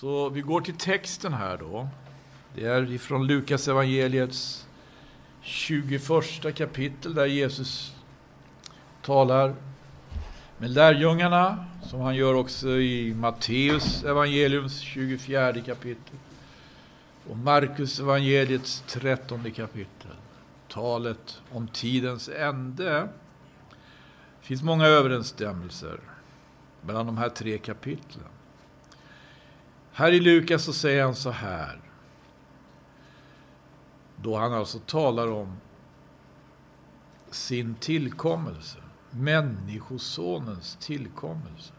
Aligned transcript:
Så 0.00 0.28
vi 0.28 0.40
går 0.40 0.60
till 0.60 0.76
texten 0.76 1.32
här 1.32 1.58
då. 1.58 1.88
Det 2.54 2.64
är 2.64 2.92
ifrån 2.92 3.26
Lukas 3.26 3.68
evangeliets 3.68 4.66
21 5.40 6.02
kapitel 6.54 7.14
där 7.14 7.26
Jesus 7.26 7.94
talar 9.02 9.54
med 10.58 10.70
lärjungarna, 10.70 11.66
som 11.82 12.00
han 12.00 12.16
gör 12.16 12.34
också 12.34 12.68
i 12.68 13.14
Matteus 13.14 14.04
evangeliums 14.04 14.80
24 14.80 15.52
kapitel 15.52 16.16
och 17.30 17.36
Markus 17.36 18.00
evangeliets 18.00 18.84
13 18.86 19.50
kapitel. 19.50 20.16
Talet 20.68 21.42
om 21.52 21.68
tidens 21.68 22.28
ände. 22.28 23.08
Det 24.40 24.46
finns 24.46 24.62
många 24.62 24.86
överensstämmelser 24.86 26.00
mellan 26.82 27.06
de 27.06 27.18
här 27.18 27.28
tre 27.28 27.58
kapitlen. 27.58 28.24
Här 29.98 30.12
i 30.12 30.20
Lukas 30.20 30.64
så 30.64 30.72
säger 30.72 31.04
han 31.04 31.14
så 31.14 31.30
här. 31.30 31.80
Då 34.16 34.36
han 34.36 34.52
alltså 34.52 34.78
talar 34.78 35.32
om 35.32 35.56
sin 37.30 37.74
tillkommelse. 37.74 38.78
Människosonens 39.10 40.76
tillkommelse. 40.80 41.72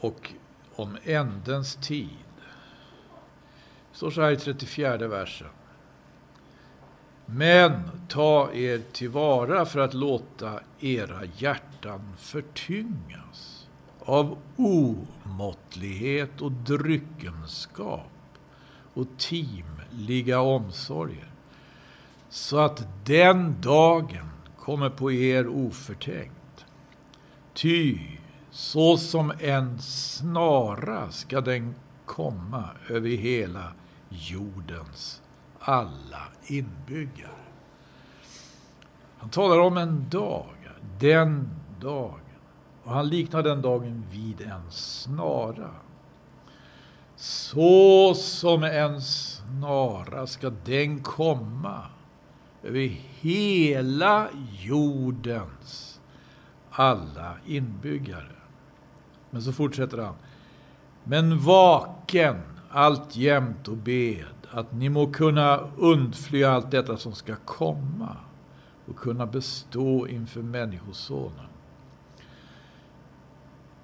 Och 0.00 0.32
om 0.74 0.96
ändens 1.04 1.76
tid. 1.76 2.08
Det 3.90 3.96
står 3.96 4.10
så 4.10 4.22
här 4.22 4.30
i 4.30 4.36
34 4.36 5.08
versen. 5.08 5.48
Men 7.26 7.90
ta 8.08 8.52
er 8.52 8.82
tillvara 8.92 9.66
för 9.66 9.80
att 9.80 9.94
låta 9.94 10.60
era 10.80 11.24
hjärtan 11.24 12.12
förtyngas 12.16 13.51
av 14.04 14.38
omåttlighet 14.56 16.40
och 16.40 16.52
dryckenskap 16.52 18.10
och 18.94 19.06
timliga 19.18 20.40
omsorger 20.40 21.32
så 22.30 22.58
att 22.58 23.06
den 23.06 23.60
dagen 23.60 24.30
kommer 24.58 24.90
på 24.90 25.12
er 25.12 25.48
oförtänkt. 25.48 26.64
Ty 27.54 27.98
så 28.50 28.96
som 28.96 29.32
en 29.40 29.78
snara 29.78 31.10
ska 31.10 31.40
den 31.40 31.74
komma 32.04 32.64
över 32.88 33.08
hela 33.08 33.72
jordens 34.08 35.22
alla 35.58 36.22
inbyggare. 36.46 37.30
Han 39.18 39.30
talar 39.30 39.58
om 39.58 39.76
en 39.76 40.08
dag, 40.10 40.46
den 40.98 41.48
dagen. 41.80 42.18
Och 42.84 42.92
han 42.92 43.08
liknar 43.08 43.42
den 43.42 43.62
dagen 43.62 44.04
vid 44.10 44.40
en 44.40 44.70
snara. 44.70 45.70
Så 47.16 48.14
som 48.14 48.62
en 48.62 49.00
snara 49.02 50.26
ska 50.26 50.50
den 50.64 51.02
komma 51.02 51.82
över 52.62 52.96
hela 53.20 54.28
jordens 54.60 56.00
alla 56.70 57.36
inbyggare. 57.46 58.36
Men 59.30 59.42
så 59.42 59.52
fortsätter 59.52 59.98
han. 59.98 60.14
Men 61.04 61.38
vaken 61.38 62.40
alltjämt 62.70 63.68
och 63.68 63.76
bed 63.76 64.26
att 64.50 64.72
ni 64.72 64.88
må 64.88 65.12
kunna 65.12 65.58
undfly 65.76 66.44
allt 66.44 66.70
detta 66.70 66.96
som 66.96 67.12
ska 67.12 67.36
komma 67.44 68.16
och 68.86 68.96
kunna 68.96 69.26
bestå 69.26 70.08
inför 70.08 70.42
Människosonen. 70.42 71.51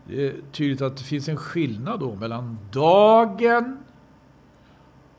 Det 0.09 0.27
är 0.27 0.35
tydligt 0.53 0.83
att 0.83 0.97
det 0.97 1.03
finns 1.03 1.29
en 1.29 1.37
skillnad 1.37 2.01
då 2.01 2.15
mellan 2.15 2.59
dagen 2.73 3.79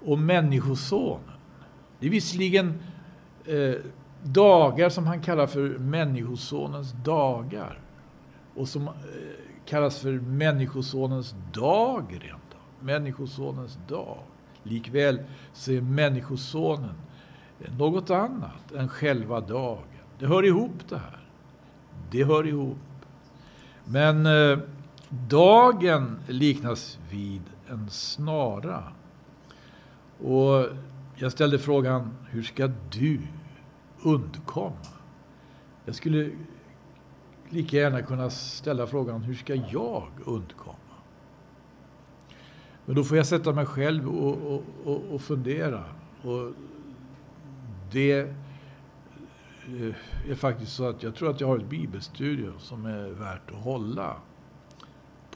och 0.05 0.19
Människosonen. 0.19 1.35
Det 1.99 2.07
är 2.07 2.11
visserligen 2.11 2.79
eh, 3.45 3.75
dagar 4.23 4.89
som 4.89 5.07
han 5.07 5.21
kallar 5.21 5.47
för 5.47 5.77
Människosonens 5.77 6.91
dagar 7.05 7.79
och 8.55 8.67
som 8.67 8.87
eh, 8.87 8.93
kallas 9.65 9.99
för 9.99 10.11
Människosonens 10.11 11.35
dag 11.53 12.05
rent 12.11 12.33
av. 12.33 12.85
Människosonens 12.85 13.77
dag. 13.87 14.17
Likväl 14.63 15.19
så 15.53 15.71
är 15.71 15.81
Människosonen 15.81 16.95
något 17.77 18.09
annat 18.09 18.71
än 18.77 18.87
själva 18.87 19.39
dagen. 19.39 19.83
Det 20.19 20.25
hör 20.25 20.45
ihop 20.45 20.89
det 20.89 20.97
här. 20.97 21.19
Det 22.11 22.23
hör 22.23 22.47
ihop. 22.47 22.77
Men 23.85 24.25
eh, 24.25 24.59
dagen 25.09 26.19
liknas 26.27 26.99
vid 27.11 27.41
en 27.67 27.89
snara. 27.89 28.83
Och 30.23 30.65
jag 31.15 31.31
ställde 31.31 31.59
frågan, 31.59 32.15
hur 32.29 32.43
ska 32.43 32.71
du 32.91 33.19
undkomma? 34.03 34.75
Jag 35.85 35.95
skulle 35.95 36.31
lika 37.49 37.77
gärna 37.77 38.01
kunna 38.01 38.29
ställa 38.29 38.87
frågan, 38.87 39.21
hur 39.21 39.35
ska 39.35 39.55
jag 39.55 40.07
undkomma? 40.25 40.75
Men 42.85 42.95
då 42.95 43.03
får 43.03 43.17
jag 43.17 43.27
sätta 43.27 43.53
mig 43.53 43.65
själv 43.65 44.09
och, 44.09 44.63
och, 44.83 45.01
och 45.11 45.21
fundera. 45.21 45.83
Och 46.21 46.53
det 47.91 48.19
eh, 48.19 49.95
är 50.29 50.35
faktiskt 50.35 50.73
så 50.73 50.89
att 50.89 51.03
jag 51.03 51.15
tror 51.15 51.29
att 51.29 51.41
jag 51.41 51.47
har 51.47 51.57
ett 51.57 51.69
bibelstudium 51.69 52.59
som 52.59 52.85
är 52.85 53.09
värt 53.09 53.51
att 53.51 53.63
hålla 53.63 54.15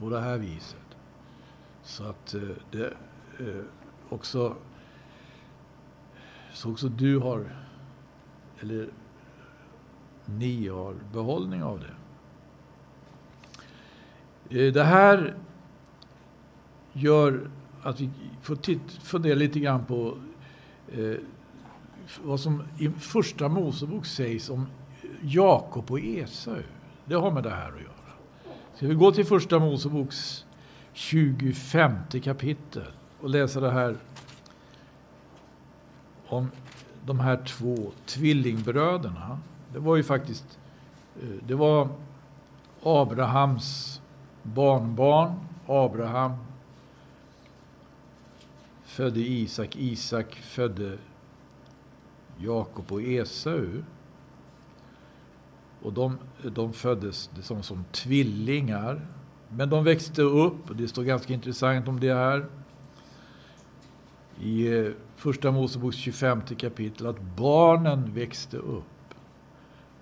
på 0.03 0.09
det 0.09 0.19
här 0.19 0.37
viset. 0.37 0.97
Så 1.83 2.03
att 2.03 2.33
eh, 2.33 2.41
det 2.71 2.93
eh, 3.39 3.63
också 4.09 4.55
så 6.53 6.71
också 6.71 6.89
du 6.89 7.17
har 7.17 7.45
eller 8.59 8.89
ni 10.25 10.67
har 10.67 10.95
behållning 11.13 11.63
av 11.63 11.79
det. 11.79 11.93
Eh, 14.59 14.73
det 14.73 14.83
här 14.83 15.35
gör 16.93 17.49
att 17.83 17.99
vi 17.99 18.09
får 18.41 18.57
fundera 18.99 19.35
lite 19.35 19.59
grann 19.59 19.85
på 19.85 20.17
eh, 20.91 21.15
vad 22.23 22.39
som 22.39 22.63
i 22.79 22.89
första 22.89 23.49
Mosebok 23.49 24.05
sägs 24.05 24.49
om 24.49 24.67
Jakob 25.21 25.91
och 25.91 25.99
Esau. 25.99 26.63
Det 27.05 27.15
har 27.15 27.31
med 27.31 27.43
det 27.43 27.49
här 27.49 27.71
att 27.71 27.81
göra. 27.81 27.92
Vi 28.88 28.95
går 28.95 29.11
till 29.11 29.25
första 29.25 29.59
Moseboks 29.59 30.45
25 30.94 31.97
kapitel 32.23 32.88
och 33.21 33.29
läser 33.29 33.61
det 33.61 33.71
här 33.71 33.97
om 36.27 36.51
de 37.05 37.19
här 37.19 37.45
två 37.45 37.91
tvillingbröderna. 38.05 39.39
Det 39.73 39.79
var 39.79 39.95
ju 39.95 40.03
faktiskt 40.03 40.59
eh, 41.21 41.29
det 41.47 41.55
var 41.55 41.89
Abrahams 42.83 44.01
barnbarn. 44.44 45.33
Abraham 45.67 46.33
födde 48.83 49.19
Isak. 49.19 49.75
Isak 49.75 50.35
födde 50.35 50.97
Jakob 52.38 52.91
och 52.91 53.01
Esau. 53.01 53.83
Och 55.83 55.94
de, 55.94 56.17
de 56.44 56.73
föddes 56.73 57.29
som, 57.41 57.63
som 57.63 57.83
tvillingar. 57.91 59.07
Men 59.49 59.69
de 59.69 59.83
växte 59.83 60.21
upp, 60.21 60.69
och 60.69 60.75
det 60.75 60.88
står 60.88 61.03
ganska 61.03 61.33
intressant 61.33 61.88
om 61.88 61.99
det 61.99 62.13
här, 62.13 62.45
i 64.41 64.77
eh, 64.77 64.91
Första 65.16 65.51
Moseboks 65.51 65.97
25 65.97 66.41
kapitel, 66.41 67.07
att 67.07 67.21
barnen 67.21 68.13
växte 68.13 68.57
upp. 68.57 68.83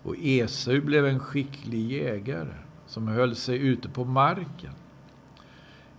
Och 0.04 0.16
Esau 0.20 0.82
blev 0.82 1.08
en 1.08 1.20
skicklig 1.20 1.92
jägare 1.92 2.54
som 2.88 3.08
höll 3.08 3.36
sig 3.36 3.58
ute 3.58 3.90
på 3.90 4.06
marken. 4.06 4.74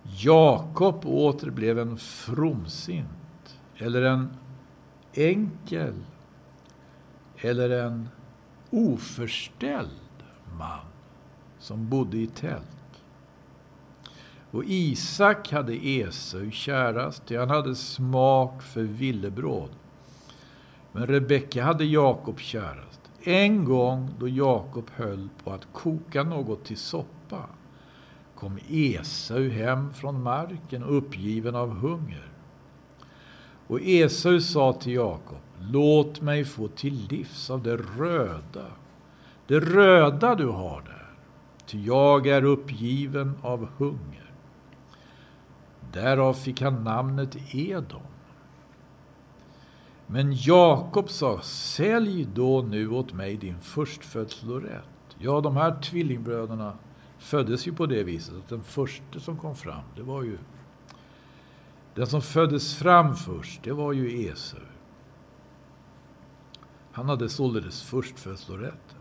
Jakob 0.03 1.05
åter 1.05 1.49
blev 1.49 1.79
en 1.79 1.97
fromsint, 1.97 3.59
eller 3.77 4.01
en 4.01 4.29
enkel, 5.13 5.93
eller 7.37 7.69
en 7.69 8.09
oförställd 8.73 9.89
man 10.57 10.85
som 11.59 11.89
bodde 11.89 12.17
i 12.17 12.27
tält. 12.27 13.03
Och 14.51 14.63
Isak 14.65 15.51
hade 15.51 15.87
Esau 15.87 16.51
kärast, 16.51 17.25
ty 17.25 17.37
han 17.37 17.49
hade 17.49 17.75
smak 17.75 18.61
för 18.61 18.81
villebråd. 18.81 19.69
Men 20.91 21.07
Rebecka 21.07 21.63
hade 21.63 21.85
Jakob 21.85 22.39
kärast. 22.39 22.99
En 23.23 23.65
gång 23.65 24.09
då 24.19 24.27
Jakob 24.27 24.91
höll 24.95 25.29
på 25.43 25.51
att 25.51 25.67
koka 25.73 26.23
något 26.23 26.65
till 26.65 26.77
soppa 26.77 27.45
kom 28.35 28.59
Esau 28.69 29.49
hem 29.49 29.93
från 29.93 30.23
marken 30.23 30.83
uppgiven 30.83 31.55
av 31.55 31.69
hunger. 31.69 32.32
Och 33.73 33.81
Esau 33.81 34.39
sa 34.39 34.73
till 34.73 34.93
Jakob, 34.93 35.37
låt 35.59 36.21
mig 36.21 36.45
få 36.45 36.67
till 36.67 37.07
livs 37.09 37.49
av 37.49 37.63
det 37.63 37.77
röda, 37.77 38.65
det 39.47 39.59
röda 39.59 40.35
du 40.35 40.47
har 40.47 40.81
där. 40.81 41.09
ty 41.65 41.85
jag 41.85 42.27
är 42.27 42.43
uppgiven 42.43 43.33
av 43.41 43.67
hunger. 43.77 44.31
Därav 45.93 46.33
fick 46.33 46.61
han 46.61 46.83
namnet 46.83 47.55
Edom. 47.55 48.01
Men 50.07 50.33
Jakob 50.33 51.09
sa, 51.09 51.41
sälj 51.41 52.27
då 52.33 52.61
nu 52.61 52.89
åt 52.89 53.13
mig 53.13 53.37
din 53.37 53.59
förstfödslorätt. 53.59 55.15
Ja, 55.17 55.41
de 55.41 55.57
här 55.57 55.81
tvillingbröderna 55.81 56.73
föddes 57.17 57.67
ju 57.67 57.73
på 57.73 57.85
det 57.85 58.03
viset 58.03 58.35
att 58.35 58.49
den 58.49 58.63
första 58.63 59.19
som 59.19 59.37
kom 59.37 59.55
fram, 59.55 59.83
det 59.95 60.03
var 60.03 60.23
ju 60.23 60.37
den 61.95 62.07
som 62.07 62.21
föddes 62.21 62.75
fram 62.75 63.15
först, 63.15 63.63
det 63.63 63.71
var 63.71 63.93
ju 63.93 64.27
Esau. 64.27 64.59
Han 66.91 67.09
hade 67.09 67.29
således 67.29 67.83
förstfödslorätt. 67.83 68.95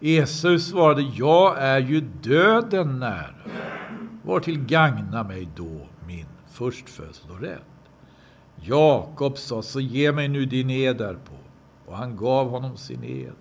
Esau 0.00 0.58
svarade, 0.58 1.02
jag 1.02 1.62
är 1.62 1.78
ju 1.80 2.00
döden 2.00 2.98
nära. 2.98 3.34
Var 4.24 4.40
till 4.40 4.64
gagna 4.64 5.22
mig 5.22 5.48
då 5.56 5.86
min 6.06 6.26
förstfödslorätt? 6.46 7.62
Jakob 8.62 9.38
sa, 9.38 9.62
så 9.62 9.80
ge 9.80 10.12
mig 10.12 10.28
nu 10.28 10.46
din 10.46 10.70
ed 10.70 10.96
därpå. 10.96 11.34
Och 11.86 11.96
han 11.96 12.16
gav 12.16 12.50
honom 12.50 12.76
sin 12.76 13.04
ed 13.04 13.36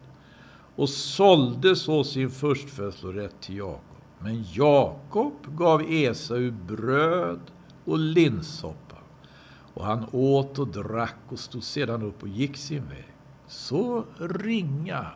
och 0.76 0.90
sålde 0.90 1.76
så 1.76 2.04
sin 2.04 2.30
förstfödslorätt 2.30 3.42
till 3.42 3.58
Jakob. 3.58 3.82
Men 4.20 4.44
Jakob 4.54 5.34
gav 5.58 5.82
Esau 5.82 6.52
bröd 6.52 7.40
och 7.88 7.98
linssoppa. 7.98 8.96
Och 9.74 9.86
han 9.86 10.06
åt 10.12 10.60
och 10.60 10.68
drack 10.68 11.16
och 11.28 11.40
stod 11.40 11.64
sedan 11.64 12.02
upp 12.02 12.24
och 12.24 12.30
gick 12.30 12.58
sin 12.58 12.90
väg. 12.90 13.14
Så 13.48 14.06
ringa, 14.20 15.08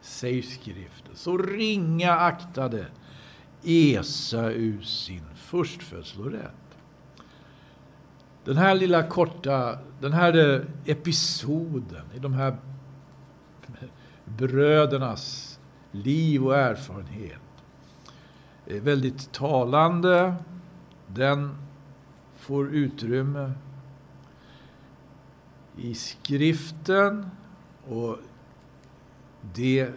säger 0.00 0.42
skriften, 0.42 1.14
så 1.14 1.38
ringa 1.38 2.12
aktade 2.12 2.86
Esau 3.62 4.82
sin 4.82 5.24
förstfödslorätt. 5.34 6.52
Den 8.44 8.56
här 8.56 8.74
lilla 8.74 9.02
korta, 9.02 9.78
den 10.00 10.12
här 10.12 10.64
episoden 10.84 12.04
i 12.14 12.18
de 12.18 12.32
här 12.32 12.56
brödernas 14.24 15.58
liv 15.92 16.46
och 16.46 16.56
erfarenhet 16.56 17.40
är 18.66 18.80
väldigt 18.80 19.32
talande. 19.32 20.34
Den 21.06 21.65
får 22.46 22.74
utrymme 22.74 23.52
i 25.76 25.94
skriften 25.94 27.26
och 27.88 28.18
det 29.54 29.88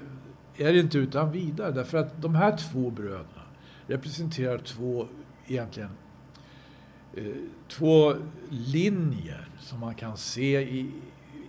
är 0.57 0.74
inte 0.74 0.98
utan 0.98 1.31
vidare 1.31 1.72
därför 1.72 1.98
att 1.98 2.22
de 2.22 2.36
här 2.36 2.57
två 2.57 2.90
bröderna 2.90 3.46
representerar 3.88 4.57
två 4.57 5.07
egentligen 5.48 5.90
eh, 7.13 7.24
två 7.68 8.13
linjer 8.50 9.50
som 9.60 9.80
man 9.80 9.96
kan 9.96 10.18
se 10.18 10.62
i, 10.62 10.92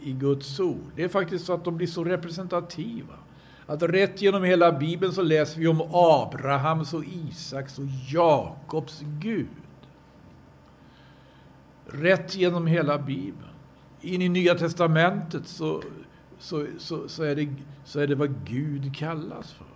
i 0.02 0.12
Guds 0.12 0.60
ord. 0.60 0.92
Det 0.96 1.04
är 1.04 1.08
faktiskt 1.08 1.44
så 1.44 1.52
att 1.52 1.64
de 1.64 1.76
blir 1.76 1.86
så 1.86 2.04
representativa. 2.04 3.14
Att 3.66 3.82
rätt 3.82 4.22
genom 4.22 4.42
hela 4.42 4.72
Bibeln 4.72 5.12
så 5.12 5.22
läser 5.22 5.60
vi 5.60 5.66
om 5.66 5.80
Abrahams 5.92 6.94
och 6.94 7.04
Isaks 7.04 7.78
och 7.78 7.86
Jakobs 8.08 9.02
Gud. 9.20 9.59
Rätt 11.92 12.34
genom 12.34 12.66
hela 12.66 12.98
Bibeln. 12.98 13.50
In 14.00 14.22
i 14.22 14.28
Nya 14.28 14.54
Testamentet 14.54 15.46
så, 15.46 15.82
så, 16.38 16.66
så, 16.78 17.08
så, 17.08 17.22
är, 17.22 17.36
det, 17.36 17.48
så 17.84 18.00
är 18.00 18.06
det 18.06 18.14
vad 18.14 18.46
Gud 18.46 18.96
kallas 18.96 19.52
för. 19.52 19.66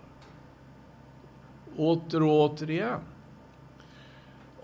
Åter 1.76 2.22
och 2.22 2.50
återigen. 2.50 3.00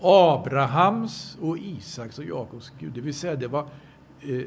Abrahams 0.01 1.37
och 1.41 1.57
Isaks 1.57 2.19
och 2.19 2.25
Jakobs 2.25 2.71
Gud. 2.79 2.93
Det 2.93 3.01
vill 3.01 3.13
säga, 3.13 3.35
det 3.35 3.47
var 3.47 3.67
eh, 4.21 4.41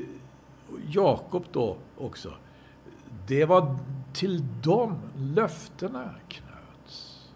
Jakob 0.90 1.44
då 1.52 1.76
också. 1.98 2.32
Det 3.26 3.44
var 3.44 3.76
till 4.12 4.44
dem 4.62 4.98
löftena 5.16 6.14
knöts. 6.28 7.28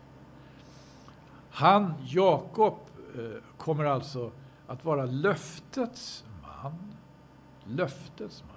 Han, 1.51 1.95
Jakob, 2.07 2.75
eh, 3.15 3.43
kommer 3.57 3.85
alltså 3.85 4.31
att 4.69 4.85
vara 4.85 5.05
löftets 5.07 6.25
man. 6.43 6.95
Löftets 7.65 8.45
man. 8.49 8.57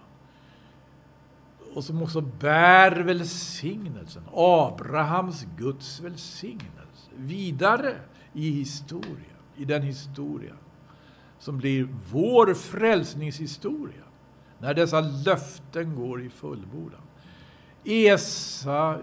Och 1.76 1.84
som 1.84 2.02
också 2.02 2.22
bär 2.22 2.92
välsignelsen. 2.92 4.24
Abrahams 4.34 5.46
Guds 5.58 6.00
välsignelse. 6.00 7.12
Vidare 7.16 7.96
i 8.34 8.52
historien. 8.52 9.16
I 9.56 9.66
den 9.66 9.82
historia 9.82 10.54
som 11.40 11.58
blir 11.58 11.88
vår 12.12 12.54
frälsningshistoria. 12.54 14.04
När 14.60 14.74
dessa 14.74 15.02
löften 15.02 15.96
går 15.96 16.22
i 16.22 16.30
fullbordan. 16.30 17.02
Esau 17.84 18.98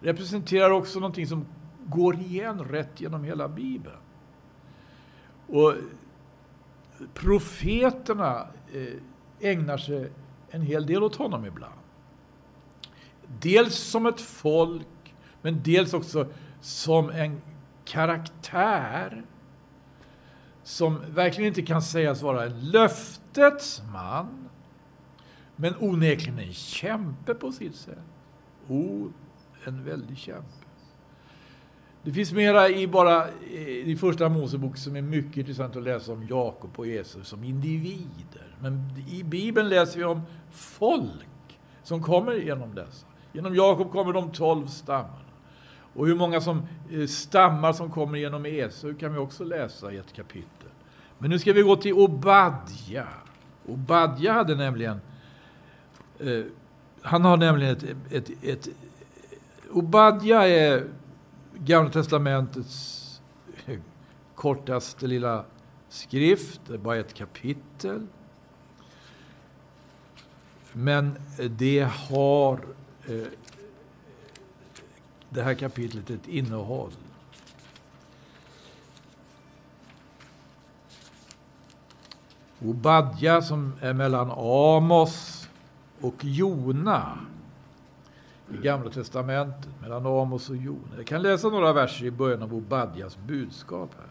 representerar 0.00 0.70
också 0.70 1.00
någonting 1.00 1.26
som 1.26 1.46
går 1.86 2.14
igen 2.14 2.64
rätt 2.64 3.00
genom 3.00 3.24
hela 3.24 3.48
Bibeln. 3.48 4.01
Och 5.52 5.74
profeterna 7.14 8.46
eh, 8.72 9.50
ägnar 9.50 9.78
sig 9.78 10.10
en 10.50 10.62
hel 10.62 10.86
del 10.86 11.02
åt 11.02 11.16
honom 11.16 11.44
ibland. 11.44 11.80
Dels 13.40 13.74
som 13.74 14.06
ett 14.06 14.20
folk, 14.20 15.14
men 15.42 15.62
dels 15.62 15.94
också 15.94 16.26
som 16.60 17.10
en 17.10 17.42
karaktär 17.84 19.24
som 20.62 21.00
verkligen 21.14 21.48
inte 21.48 21.62
kan 21.62 21.82
sägas 21.82 22.22
vara 22.22 22.44
en 22.44 22.70
löftets 22.70 23.82
man, 23.92 24.48
men 25.56 25.74
onekligen 25.80 26.38
en 26.38 26.52
kämpe 26.52 27.34
på 27.34 27.52
sitt 27.52 27.76
sätt. 27.76 27.98
Oh, 28.68 29.10
en 29.64 29.84
väldig 29.84 30.18
kämpe. 30.18 30.66
Det 32.04 32.12
finns 32.12 32.32
mera 32.32 32.68
i 32.68 32.86
bara 32.86 33.24
eh, 33.28 33.68
i 33.68 33.96
första 34.00 34.28
Mosebok 34.28 34.76
som 34.76 34.96
är 34.96 35.02
mycket 35.02 35.36
intressant 35.36 35.76
att 35.76 35.82
läsa 35.82 36.12
om 36.12 36.26
Jakob 36.30 36.70
och 36.76 36.86
Jesus 36.86 37.28
som 37.28 37.44
individer. 37.44 38.56
Men 38.60 38.90
i 39.10 39.22
Bibeln 39.22 39.68
läser 39.68 39.98
vi 39.98 40.04
om 40.04 40.22
folk 40.50 41.58
som 41.82 42.02
kommer 42.02 42.32
genom 42.32 42.74
dessa. 42.74 43.06
Genom 43.32 43.54
Jakob 43.54 43.92
kommer 43.92 44.12
de 44.12 44.32
tolv 44.32 44.66
stammarna. 44.66 45.18
Och 45.94 46.06
hur 46.06 46.14
många 46.14 46.40
som 46.40 46.62
eh, 46.90 47.06
stammar 47.06 47.72
som 47.72 47.90
kommer 47.90 48.18
genom 48.18 48.46
Esau 48.46 48.94
kan 48.94 49.12
vi 49.12 49.18
också 49.18 49.44
läsa 49.44 49.92
i 49.92 49.96
ett 49.96 50.12
kapitel. 50.12 50.68
Men 51.18 51.30
nu 51.30 51.38
ska 51.38 51.52
vi 51.52 51.62
gå 51.62 51.76
till 51.76 51.92
Obadja. 51.92 53.06
Obadja 53.66 54.32
hade 54.32 54.54
nämligen 54.54 55.00
eh, 56.18 56.44
han 57.02 57.24
har 57.24 57.36
nämligen 57.36 57.76
ett, 57.76 57.84
ett, 58.10 58.30
ett 58.42 58.68
Obadja 59.70 60.48
är 60.48 60.84
Gamla 61.64 61.90
Testamentets 61.90 63.20
kortaste 64.34 65.06
lilla 65.06 65.44
skrift, 65.88 66.60
det 66.66 66.74
är 66.74 66.78
bara 66.78 66.96
ett 66.96 67.14
kapitel. 67.14 68.06
Men 70.72 71.18
det 71.50 71.88
har 72.08 72.60
eh, 73.06 73.26
det 75.28 75.42
här 75.42 75.54
kapitlet 75.54 76.10
ett 76.10 76.28
innehåll. 76.28 76.92
Obadja 82.60 83.42
som 83.42 83.72
är 83.80 83.92
mellan 83.92 84.30
Amos 84.30 85.48
och 86.00 86.24
Jona 86.24 87.18
i 88.54 88.62
Gamla 88.62 88.90
Testamentet, 88.90 89.80
mellan 89.80 90.06
Amos 90.06 90.50
och 90.50 90.56
Jon. 90.56 90.88
Jag 90.96 91.06
kan 91.06 91.22
läsa 91.22 91.48
några 91.48 91.72
verser 91.72 92.06
i 92.06 92.10
början 92.10 92.42
av 92.42 92.54
Obadjas 92.54 93.18
budskap 93.26 93.90
här. 93.98 94.06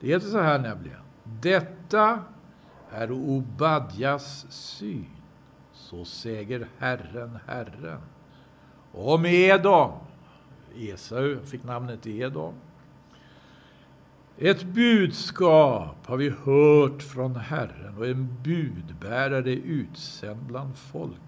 Det 0.00 0.06
heter 0.06 0.26
så 0.26 0.40
här 0.40 0.58
nämligen. 0.58 1.00
Detta 1.24 2.18
är 2.90 3.12
Obadjas 3.12 4.46
syn. 4.50 5.06
Så 5.72 6.04
säger 6.04 6.68
Herren, 6.78 7.38
Herren. 7.46 8.00
Om 8.92 9.26
Edom. 9.26 9.92
Esau 10.76 11.38
fick 11.44 11.64
namnet 11.64 12.06
Edom. 12.06 12.54
Ett 14.38 14.62
budskap 14.64 16.06
har 16.06 16.16
vi 16.16 16.28
hört 16.28 17.02
från 17.02 17.36
Herren 17.36 17.98
och 17.98 18.06
en 18.06 18.36
budbärare 18.42 19.52
utsänd 19.52 20.40
bland 20.42 20.76
folken. 20.76 21.20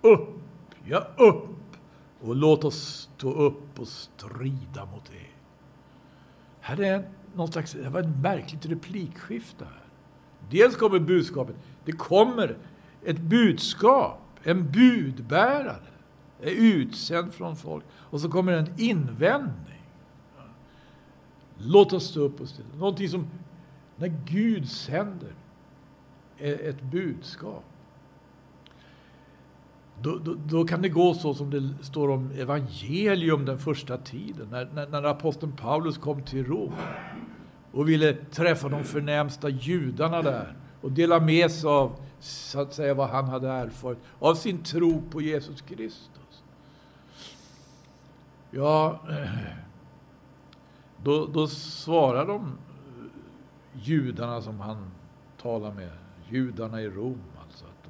Upp, 0.00 0.28
ja 0.88 1.06
upp 1.16 1.76
och 2.20 2.36
låt 2.36 2.64
oss 2.64 3.08
stå 3.16 3.32
upp 3.32 3.80
och 3.80 3.88
strida 3.88 4.86
mot 4.86 5.04
det. 5.04 5.26
Här 6.60 6.80
är 6.80 7.08
någon 7.34 7.52
slags, 7.52 7.72
det 7.72 7.88
var 7.88 8.00
ett 8.00 8.22
märkligt 8.22 8.66
replikskifte 8.66 9.64
här. 9.64 9.82
Dels 10.50 10.76
kommer 10.76 10.98
budskapet, 10.98 11.56
det 11.84 11.92
kommer 11.92 12.56
ett 13.04 13.20
budskap, 13.20 14.20
en 14.42 14.72
budbärare. 14.72 15.92
är 16.42 16.50
utsänd 16.50 17.32
från 17.32 17.56
folk. 17.56 17.84
Och 17.92 18.20
så 18.20 18.30
kommer 18.30 18.52
en 18.52 18.74
invändning. 18.80 19.82
Låt 21.58 21.92
oss 21.92 22.04
stå 22.04 22.20
upp 22.20 22.40
och 22.40 22.48
strida. 22.48 22.76
Någonting 22.76 23.08
som, 23.08 23.26
när 23.96 24.14
Gud 24.26 24.68
sänder 24.68 25.34
ett 26.38 26.82
budskap, 26.82 27.64
då, 30.02 30.18
då, 30.18 30.34
då, 30.34 30.64
kan 30.64 30.82
det 30.82 30.88
gå 30.88 31.14
så 31.14 31.34
som 31.34 31.50
det 31.50 31.84
står 31.84 32.10
om 32.10 32.30
evangelium 32.30 33.44
den 33.44 33.58
första 33.58 33.96
tiden, 33.96 34.48
när, 34.50 34.68
när, 34.74 34.86
när 34.88 35.02
aposteln 35.02 35.52
Paulus 35.52 35.98
kom 35.98 36.22
till 36.22 36.44
Rom 36.46 36.72
och 37.72 37.88
ville 37.88 38.12
träffa 38.12 38.68
de 38.68 38.84
förnämsta 38.84 39.48
judarna 39.48 40.22
där 40.22 40.56
och 40.80 40.92
dela 40.92 41.20
med 41.20 41.50
sig 41.50 41.70
av 41.70 41.96
så 42.20 42.60
att 42.60 42.74
säga, 42.74 42.94
vad 42.94 43.08
han 43.08 43.24
hade 43.24 43.48
erfarit 43.48 43.98
av 44.18 44.34
sin 44.34 44.62
tro 44.62 45.02
på 45.10 45.20
Jesus 45.20 45.60
Kristus. 45.60 46.42
Ja, 48.50 49.00
då, 51.02 51.26
då 51.26 51.46
svarar 51.46 52.26
de 52.26 52.58
judarna 53.72 54.42
som 54.42 54.60
han 54.60 54.90
talar 55.42 55.72
med, 55.72 55.90
judarna 56.30 56.82
i 56.82 56.88
Rom, 56.88 57.20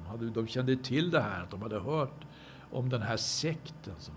hade, 0.07 0.29
de 0.29 0.47
kände 0.47 0.75
till 0.75 1.11
det 1.11 1.21
här, 1.21 1.43
att 1.43 1.51
de 1.51 1.61
hade 1.61 1.79
hört 1.79 2.25
om 2.71 2.89
den 2.89 3.01
här 3.01 3.17
sekten 3.17 3.93
som 3.97 4.13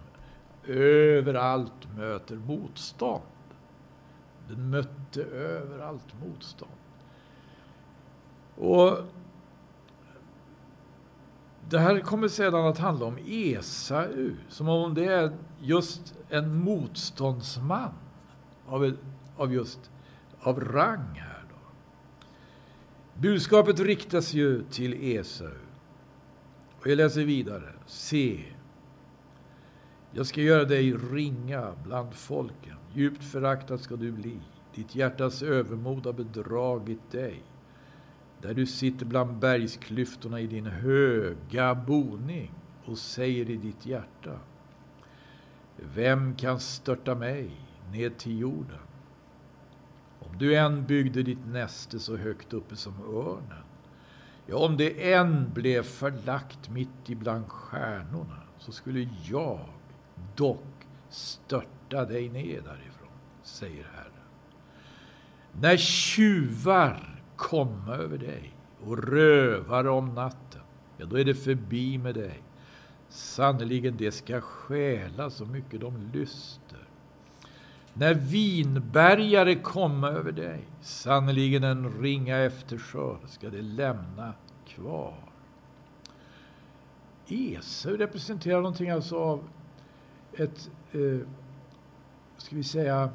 överallt 0.67 1.97
möter 1.97 2.37
motstånd. 2.37 3.23
Den 4.49 4.71
mötte 4.71 5.23
överallt 5.23 6.15
motstånd. 6.25 6.73
Och 8.57 8.99
det 11.69 11.79
här 11.79 12.01
kommer 12.01 12.29
sedan 12.29 12.67
att 12.67 12.79
handla 12.79 13.07
om 13.07 13.19
Esau, 13.27 14.31
som 14.49 14.69
om 14.69 14.95
det 14.95 15.05
är 15.05 15.37
just 15.61 16.15
en 16.29 16.55
motståndsman 16.55 17.93
av, 18.67 18.97
av 19.37 19.55
just 19.55 19.91
av 20.41 20.61
rang 20.61 21.15
här. 21.15 21.45
Då. 21.49 21.57
Budskapet 23.21 23.81
riktas 23.81 24.33
ju 24.33 24.63
till 24.63 24.95
Esau. 25.17 25.70
Och 26.81 26.87
jag 26.87 26.97
läser 26.97 27.25
vidare. 27.25 27.73
Se, 27.87 28.45
jag 30.13 30.27
ska 30.27 30.41
göra 30.41 30.65
dig 30.65 30.93
ringa 30.93 31.73
bland 31.85 32.15
folken. 32.15 32.77
Djupt 32.95 33.25
föraktad 33.25 33.79
ska 33.79 33.97
du 33.97 34.13
bli. 34.13 34.37
Ditt 34.75 34.95
hjärtas 34.95 35.43
övermod 35.43 36.07
har 36.07 36.13
bedragit 36.13 37.11
dig. 37.11 37.43
Där 38.43 38.55
du 38.55 38.67
sitter 38.67 39.07
bland 39.07 39.39
bergsklyftorna 39.39 40.41
i 40.41 40.47
din 40.47 40.67
höga 40.67 41.75
boning 41.75 42.53
och 42.85 42.99
säger 42.99 43.51
i 43.51 43.57
ditt 43.57 43.87
hjärta. 43.87 44.39
Vem 45.77 46.35
kan 46.35 46.61
störta 46.61 47.15
mig 47.15 47.51
ned 47.93 48.19
till 48.19 48.39
jorden? 48.39 48.79
Om 50.21 50.39
du 50.39 50.57
än 50.57 50.87
byggde 50.87 51.23
ditt 51.23 51.47
näste 51.47 51.99
så 51.99 52.17
högt 52.17 52.53
uppe 52.53 52.77
som 52.77 52.95
örnen, 53.15 53.65
ja, 54.51 54.57
om 54.57 54.77
det 54.77 55.13
än 55.13 55.53
blev 55.55 55.83
förlagt 55.83 56.71
mitt 56.71 57.09
ibland 57.11 57.49
stjärnorna, 57.49 58.43
så 58.59 58.73
skulle 58.73 59.09
jag 59.25 59.61
dock 60.37 60.87
störta 61.09 62.05
dig 62.05 62.29
ner 62.29 62.61
därifrån, 62.61 63.09
säger 63.43 63.85
Herren. 63.95 64.11
När 65.61 65.77
tjuvar 65.77 67.23
komma 67.37 67.95
över 67.95 68.19
dig 68.19 68.55
och 68.85 68.99
rövar 68.99 69.89
om 69.89 70.15
natten, 70.15 70.63
ja, 70.97 71.07
då 71.07 71.19
är 71.19 71.25
det 71.25 71.35
förbi 71.35 71.99
med 71.99 72.15
dig. 72.15 72.43
Sannerligen, 73.09 73.97
det 73.97 74.13
ska 74.13 74.41
stjäla 74.41 75.31
så 75.31 75.47
mycket 75.47 75.81
de 75.81 76.11
lyssnar. 76.13 76.60
När 77.95 78.15
vinbergare 78.15 79.55
komma 79.55 80.09
över 80.09 80.33
dig, 80.33 80.65
sannerligen 80.81 81.65
en 81.65 82.03
ringa 82.03 82.39
efterskörd 82.39 83.19
ska 83.29 83.51
det 83.51 83.63
lämna 83.63 84.33
kvar. 84.67 85.15
Esau 87.29 87.97
representerar 87.97 88.57
någonting 88.57 88.91
alltså 88.91 89.17
av 89.19 89.45
ett, 90.33 90.71
eh, 90.93 91.27
ska 92.37 92.57
vi 92.57 92.65
säga, 92.65 93.11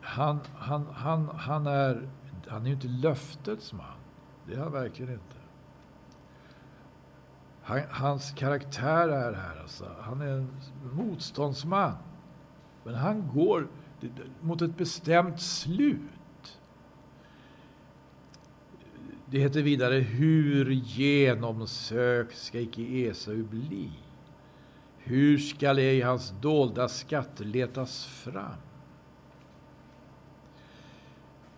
han, 0.00 0.40
han, 0.56 0.86
han, 0.94 1.28
han, 1.28 1.66
är, 1.66 2.08
han 2.48 2.62
är 2.62 2.66
ju 2.66 2.74
inte 2.74 2.88
löftets 2.88 3.72
man. 3.72 3.86
Det 4.46 4.54
är 4.54 4.58
han 4.58 4.72
verkligen 4.72 5.12
inte. 5.12 5.43
Han, 7.64 7.80
hans 7.90 8.30
karaktär 8.30 9.08
är 9.08 9.32
här 9.32 9.60
alltså, 9.62 9.90
han 10.00 10.20
är 10.20 10.26
en 10.26 10.48
motståndsman. 10.92 11.92
Men 12.84 12.94
han 12.94 13.30
går 13.34 13.68
mot 14.40 14.62
ett 14.62 14.76
bestämt 14.76 15.40
slut. 15.40 16.58
Det 19.26 19.38
heter 19.38 19.62
vidare, 19.62 19.94
hur 19.94 20.70
genomsökt 20.70 22.38
ska 22.38 22.60
icke 22.60 22.82
Esau 22.82 23.42
bli? 23.42 23.90
Hur 24.98 25.38
skall 25.38 25.78
ej 25.78 26.00
hans 26.00 26.34
dolda 26.40 26.88
skatter 26.88 27.44
letas 27.44 28.06
fram? 28.06 28.56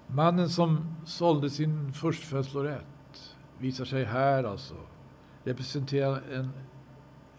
Mannen 0.06 0.48
som 0.48 0.96
sålde 1.06 1.50
sin 1.50 1.92
förstfödslorätt 1.92 3.34
visar 3.58 3.84
sig 3.84 4.04
här 4.04 4.44
alltså 4.44 4.74
representerar 5.46 6.22
en 6.32 6.50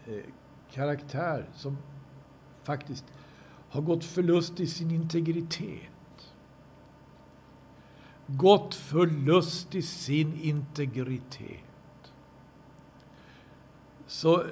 eh, 0.06 0.24
karaktär 0.72 1.48
som 1.54 1.78
faktiskt 2.62 3.04
har 3.70 3.82
gått 3.82 4.04
förlust 4.04 4.60
i 4.60 4.66
sin 4.66 4.90
integritet. 4.90 6.32
Gått 8.26 8.74
förlust 8.74 9.74
i 9.74 9.82
sin 9.82 10.40
integritet. 10.42 12.12
Så 14.06 14.40
eh, 14.40 14.46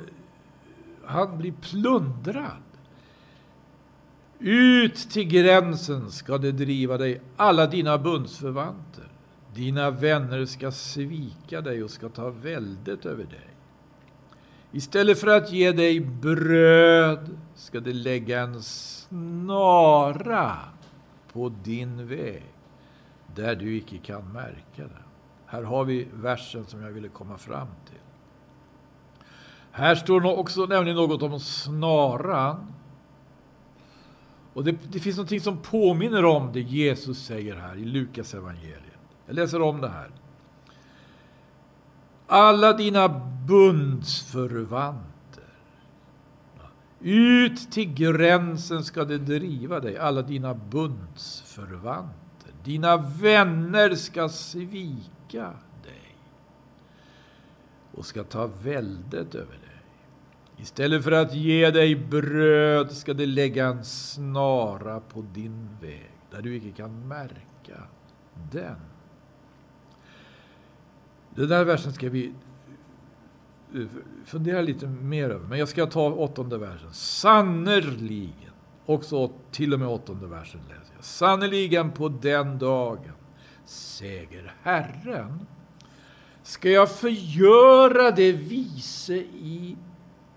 han 1.04 1.38
blir 1.38 1.52
plundrad 1.52 2.62
ut 4.38 5.10
till 5.10 5.28
gränsen 5.28 6.10
ska 6.10 6.38
det 6.38 6.52
driva 6.52 6.98
dig, 6.98 7.20
alla 7.36 7.66
dina 7.66 7.98
bundsförvanter. 7.98 9.05
Dina 9.56 9.90
vänner 9.90 10.46
ska 10.46 10.70
svika 10.70 11.60
dig 11.60 11.84
och 11.84 11.90
ska 11.90 12.08
ta 12.08 12.30
väldet 12.30 13.06
över 13.06 13.24
dig. 13.24 13.48
Istället 14.72 15.20
för 15.20 15.26
att 15.26 15.52
ge 15.52 15.72
dig 15.72 16.00
bröd 16.00 17.38
ska 17.54 17.80
de 17.80 17.92
lägga 17.92 18.40
en 18.40 18.62
snara 18.62 20.58
på 21.32 21.48
din 21.64 22.08
väg, 22.08 22.44
där 23.34 23.56
du 23.56 23.76
icke 23.76 23.98
kan 23.98 24.32
märka 24.32 24.82
det. 24.82 25.04
Här 25.46 25.62
har 25.62 25.84
vi 25.84 26.08
versen 26.12 26.64
som 26.64 26.82
jag 26.82 26.90
ville 26.90 27.08
komma 27.08 27.38
fram 27.38 27.68
till. 27.86 28.00
Här 29.70 29.94
står 29.94 30.38
också 30.38 30.66
nämligen 30.66 30.96
något 30.96 31.22
om 31.22 31.40
snaran 31.40 32.72
och 34.52 34.64
det, 34.64 34.76
det 34.92 35.00
finns 35.00 35.18
något 35.18 35.42
som 35.42 35.58
påminner 35.58 36.24
om 36.24 36.52
det 36.52 36.60
Jesus 36.60 37.18
säger 37.24 37.54
här 37.56 37.76
i 37.76 37.84
Lukas 37.84 38.34
evangeliet. 38.34 38.95
Jag 39.26 39.34
läser 39.34 39.62
om 39.62 39.80
det 39.80 39.88
här. 39.88 40.10
Alla 42.26 42.72
dina 42.72 43.08
bundsförvanter. 43.48 45.06
Ut 47.00 47.72
till 47.72 47.94
gränsen 47.94 48.84
ska 48.84 49.04
det 49.04 49.18
driva 49.18 49.80
dig, 49.80 49.98
alla 49.98 50.22
dina 50.22 50.54
bundsförvanter. 50.54 52.52
Dina 52.64 52.96
vänner 52.96 53.94
ska 53.94 54.28
svika 54.28 55.52
dig 55.82 56.16
och 57.94 58.06
ska 58.06 58.24
ta 58.24 58.46
väldet 58.46 59.34
över 59.34 59.52
dig. 59.52 59.60
Istället 60.56 61.04
för 61.04 61.12
att 61.12 61.34
ge 61.34 61.70
dig 61.70 61.96
bröd 61.96 62.92
ska 62.92 63.14
det 63.14 63.26
lägga 63.26 63.66
en 63.66 63.84
snara 63.84 65.00
på 65.00 65.24
din 65.34 65.68
väg, 65.80 66.12
där 66.30 66.42
du 66.42 66.56
icke 66.56 66.70
kan 66.70 67.08
märka 67.08 67.82
den. 68.52 68.76
Den 71.36 71.48
där 71.48 71.64
versen 71.64 71.92
ska 71.92 72.10
vi 72.10 72.32
eh, 73.74 73.86
fundera 74.24 74.60
lite 74.60 74.86
mer 74.86 75.30
över, 75.30 75.46
men 75.46 75.58
jag 75.58 75.68
ska 75.68 75.86
ta 75.86 76.12
åttonde 76.12 76.58
versen. 76.58 76.92
Sannerligen, 76.92 78.52
också 78.86 79.30
till 79.50 79.72
och 79.72 79.78
med 79.80 79.88
åttonde 79.88 80.26
versen 80.26 80.60
läser 80.68 80.94
jag. 80.94 81.04
Sannerligen 81.04 81.92
på 81.92 82.08
den 82.08 82.58
dagen, 82.58 83.12
säger 83.64 84.54
Herren, 84.62 85.46
ska 86.42 86.70
jag 86.70 86.90
förgöra 86.90 88.10
det 88.10 88.32
vise 88.32 89.16
i 89.16 89.76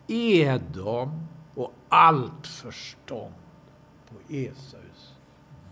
Edom 0.08 1.27
och 1.56 1.74
allt 1.89 2.48
förstånd 2.48 3.34
på 4.10 4.34
Esaus 4.34 5.13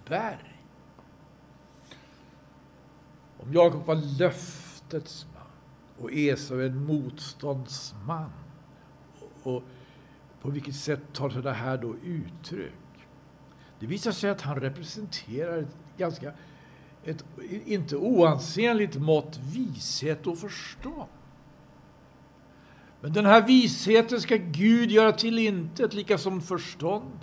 berg. 0.09 0.61
Om 3.37 3.53
Jakob 3.53 3.85
var 3.85 3.95
löftets 4.93 5.25
man, 5.33 5.43
och 6.03 6.11
Esau 6.11 6.59
är 6.59 6.65
en 6.65 6.85
motståndsman. 6.85 8.29
Och 9.43 9.63
på 10.41 10.49
vilket 10.49 10.75
sätt 10.75 10.99
tar 11.13 11.29
sig 11.29 11.41
det 11.41 11.51
här 11.51 11.77
då 11.77 11.95
uttryck? 12.03 12.73
Det 13.79 13.87
visar 13.87 14.11
sig 14.11 14.29
att 14.29 14.41
han 14.41 14.59
representerar 14.59 15.57
ett 15.57 15.77
ganska 15.97 16.31
ett 17.03 17.23
inte 17.65 17.95
oansenligt 17.95 18.95
mått 18.95 19.39
vishet 19.53 20.27
och 20.27 20.37
förstånd. 20.37 21.09
Men 23.01 23.13
den 23.13 23.25
här 23.25 23.47
visheten 23.47 24.21
ska 24.21 24.35
Gud 24.35 24.91
göra 24.91 25.11
till 25.11 25.39
intet, 25.39 25.93
lika 25.93 26.17
som 26.17 26.41
förstånd. 26.41 27.19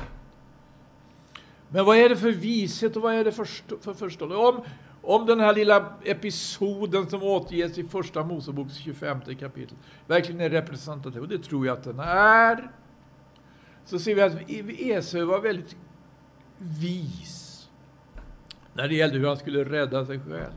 Men 1.68 1.85
vad 1.85 1.97
är 1.97 2.09
det 2.09 2.16
för 2.16 2.33
vishet 2.33 2.97
och 2.97 3.02
vad 3.02 3.14
är 3.14 3.25
det 3.25 3.33
för, 3.33 3.44
för 3.80 3.94
förstånd? 3.94 4.33
Om, 4.33 4.62
om 5.04 5.26
den 5.26 5.40
här 5.40 5.54
lilla 5.54 5.92
episoden 6.02 7.11
som 7.11 7.23
återges 7.23 7.78
i 7.78 7.84
Första 7.84 8.25
Moseboks 8.25 8.75
25 8.75 9.20
kapitel 9.40 9.76
verkligen 10.06 10.40
är 10.40 10.50
representativ, 10.50 11.23
och 11.23 11.28
det 11.28 11.38
tror 11.38 11.66
jag 11.66 11.78
att 11.78 11.84
den 11.84 11.99
är, 12.00 12.70
så 13.84 13.99
ser 13.99 14.14
vi 14.14 14.23
att 14.23 14.50
e- 14.50 14.92
Esau 14.92 15.25
var 15.25 15.40
väldigt 15.40 15.76
vis 16.58 17.68
när 18.73 18.88
det 18.88 18.94
gällde 18.94 19.18
hur 19.18 19.28
han 19.28 19.37
skulle 19.37 19.64
rädda 19.64 20.06
sig 20.06 20.20
själv. 20.20 20.52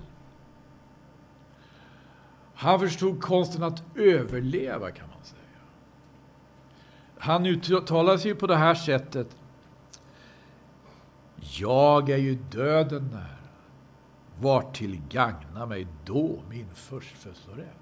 Han 2.55 2.79
förstod 2.79 3.21
konsten 3.21 3.63
att 3.63 3.83
överleva, 3.95 4.91
kan 4.91 5.07
man 5.07 5.23
säga. 5.23 5.41
Han 7.17 7.45
uttalar 7.45 8.17
sig 8.17 8.35
på 8.35 8.47
det 8.47 8.55
här 8.55 8.75
sättet. 8.75 9.37
Jag 11.59 12.09
är 12.09 12.17
ju 12.17 12.35
döden 12.35 13.09
nära. 13.13 13.36
Vart 14.41 14.75
till 14.75 15.01
gagna 15.09 15.65
mig 15.65 15.87
då 16.05 16.43
min 16.49 16.67
förstfödslorätt? 16.73 17.77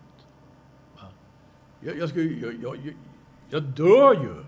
Jag, 1.79 1.97
jag, 1.97 2.09
ska, 2.09 2.19
jag, 2.19 2.53
jag, 2.63 2.75
jag, 2.85 2.93
jag 3.50 3.63
dör 3.63 4.13
ju. 4.24 4.45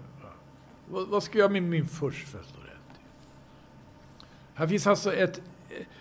Vad, 0.89 1.07
vad 1.07 1.23
ska 1.23 1.39
jag 1.39 1.51
med 1.51 1.63
min 1.63 1.87
förstfödslorätt? 1.87 2.67
Här 4.53 4.67
finns 4.67 4.87
alltså 4.87 5.13
ett... 5.13 5.41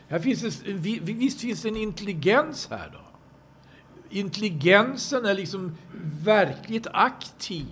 Här 0.09 0.19
finns 0.19 0.45
ett, 0.45 0.63
visst 1.03 1.41
finns 1.41 1.63
det 1.63 1.69
en 1.69 1.77
intelligens 1.77 2.69
här 2.71 2.91
då. 2.93 3.01
Intelligensen 4.11 5.25
är 5.25 5.35
liksom 5.35 5.77
verkligt 6.25 6.87
aktiv 6.93 7.67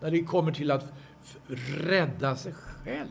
när 0.00 0.10
det 0.10 0.22
kommer 0.22 0.52
till 0.52 0.70
att 0.70 0.92
rädda 1.78 2.36
sig 2.36 2.52
själv. 2.54 3.08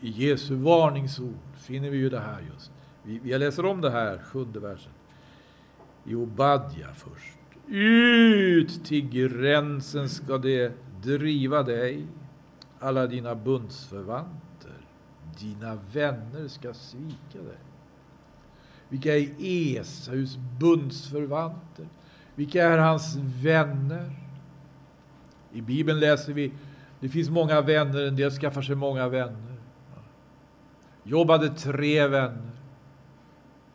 i 0.00 0.08
Jesu 0.08 0.54
varningsord 0.54 1.56
finner 1.56 1.90
vi 1.90 1.96
ju 1.96 2.08
det 2.08 2.20
här 2.20 2.40
just. 2.52 2.72
Vi, 3.02 3.20
jag 3.24 3.38
läser 3.38 3.64
om 3.64 3.80
det 3.80 3.90
här, 3.90 4.18
sjunde 4.18 4.60
versen. 4.60 4.92
I 6.04 6.14
Obadja 6.14 6.88
först. 6.94 7.38
Ut 7.68 8.84
till 8.84 9.08
gränsen 9.08 10.08
ska 10.08 10.38
det 10.38 10.72
driva 11.02 11.62
dig, 11.62 12.06
alla 12.78 13.06
dina 13.06 13.34
bundsförvanter 13.34 14.42
dina 15.38 15.78
vänner 15.92 16.48
ska 16.48 16.74
svika 16.74 17.38
dig. 17.38 17.58
Vilka 18.88 19.16
är 19.16 19.28
Esaus 19.38 20.38
bundsförvanter? 20.60 21.88
Vilka 22.34 22.64
är 22.64 22.78
hans 22.78 23.16
vänner? 23.16 24.10
I 25.52 25.60
Bibeln 25.60 26.00
läser 26.00 26.32
vi 26.32 26.52
det 27.02 27.08
finns 27.08 27.30
många 27.30 27.60
vänner, 27.60 28.06
en 28.06 28.16
del 28.16 28.30
skaffar 28.30 28.62
sig 28.62 28.76
många 28.76 29.08
vänner. 29.08 29.56
Jobb 31.02 31.30
hade 31.30 31.48
tre 31.48 32.06
vänner. 32.06 32.50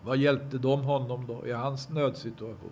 Vad 0.04 0.18
hjälpte 0.18 0.58
de 0.58 0.82
honom 0.82 1.28
då 1.28 1.48
i 1.48 1.52
hans 1.52 1.90
nödsituation? 1.90 2.72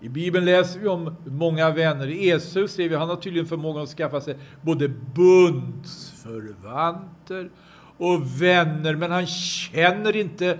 I 0.00 0.08
Bibeln 0.08 0.44
läser 0.44 0.80
vi 0.80 0.88
om 0.88 1.16
många 1.24 1.70
vänner. 1.70 2.08
Esau 2.08 2.68
ser 2.68 2.88
vi, 2.88 2.94
han 2.94 3.08
har 3.08 3.16
tydligen 3.16 3.46
förmågan 3.46 3.82
att 3.82 3.88
skaffa 3.88 4.20
sig 4.20 4.36
både 4.62 4.88
bundsförvanter 4.88 7.50
och 7.96 8.42
vänner, 8.42 8.96
men 8.96 9.10
han 9.10 9.26
känner 9.26 10.16
inte 10.16 10.58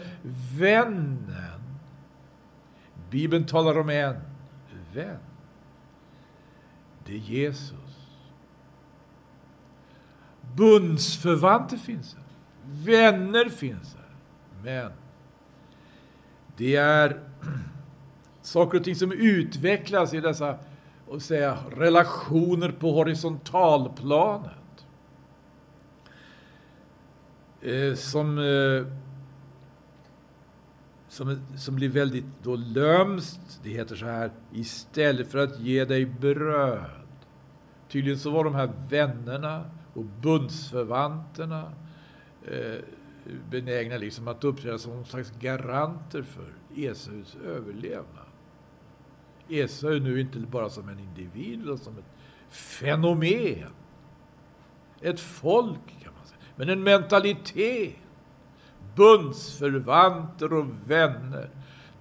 vännen. 0.59 1.62
Bibeln 3.11 3.47
talar 3.47 3.79
om 3.79 3.90
en 3.90 4.16
vän. 4.95 5.19
Det 7.07 7.12
är 7.12 7.19
Jesus. 7.19 7.86
Bundsförvanter 10.57 11.77
finns 11.77 12.14
här. 12.14 12.25
Vänner 12.64 13.49
finns 13.49 13.97
här. 13.97 14.16
Men 14.62 14.92
det 16.57 16.77
är 16.77 17.21
saker 18.42 18.79
och 18.79 18.85
ting 18.85 18.97
som 18.97 19.12
utvecklas 19.12 20.14
i 20.14 20.21
dessa 20.21 20.59
och 21.09 21.23
säga, 21.23 21.59
relationer 21.77 22.71
på 22.71 22.92
horisontalplanet. 22.92 24.53
Eh, 27.62 27.95
som, 27.95 28.38
eh, 28.38 28.92
som, 31.09 31.40
som 31.57 31.77
blir 31.77 31.88
väldigt 31.88 32.25
då 32.42 32.57
lömst. 32.57 33.61
Det 33.62 33.71
heter 33.71 33.97
så 33.97 34.07
här, 34.07 34.31
istället 34.53 35.31
för 35.31 35.38
att 35.38 35.61
ge 35.61 35.85
dig 35.85 36.07
bröd. 36.07 36.90
Tydligen 37.88 38.19
så 38.19 38.31
var 38.31 38.45
de 38.45 38.55
här 38.55 38.71
vännerna 38.88 39.64
och 39.97 40.05
bundsförvanterna 40.05 41.73
eh, 42.47 42.81
benägna 43.51 43.97
liksom 43.97 44.29
att 44.29 44.45
uppträda 44.45 44.79
som 44.79 44.93
någon 44.93 45.05
slags 45.05 45.33
garanter 45.41 46.23
för 46.23 46.53
Esaus 46.77 47.37
överlevnad. 47.45 48.27
Esau 49.49 49.99
nu 49.99 50.21
inte 50.21 50.39
bara 50.39 50.71
som 50.71 50.89
en 50.89 50.99
individ, 50.99 51.63
utan 51.63 51.79
som 51.79 51.99
ett 51.99 52.05
fenomen. 52.49 53.71
Ett 55.01 55.21
folk, 55.21 56.03
kan 56.03 56.13
man 56.13 56.27
säga. 56.27 56.41
Men 56.57 56.69
en 56.69 56.83
mentalitet. 56.83 57.95
Bundsförvanter 58.95 60.53
och 60.53 60.67
vänner 60.87 61.51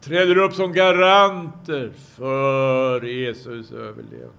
träder 0.01 0.37
upp 0.37 0.53
som 0.53 0.73
garanter 0.73 1.89
för 1.89 3.05
Esaus 3.05 3.71
överlevnad. 3.71 4.31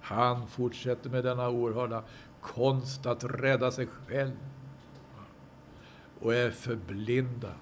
Han 0.00 0.46
fortsätter 0.46 1.10
med 1.10 1.24
denna 1.24 1.48
oerhörda 1.48 2.02
konst 2.46 3.06
att 3.06 3.24
rädda 3.24 3.70
sig 3.70 3.86
själv 3.86 4.36
och 6.20 6.34
är 6.34 6.50
förblindad 6.50 7.54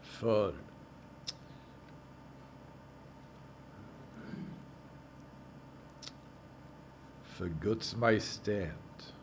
för 0.00 0.54
för 7.22 7.46
Guds 7.62 7.96
majestät. 7.96 9.14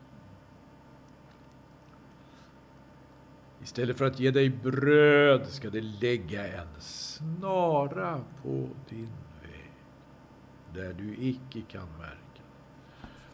Istället 3.62 3.98
för 3.98 4.04
att 4.04 4.20
ge 4.20 4.30
dig 4.30 4.50
bröd 4.50 5.46
ska 5.46 5.70
det 5.70 5.80
lägga 5.80 6.46
en 6.46 6.80
snara 6.80 8.24
på 8.42 8.68
din 8.88 9.12
väg 9.42 9.72
där 10.74 10.92
du 10.92 11.14
icke 11.18 11.60
kan 11.60 11.88
märka 11.98 12.21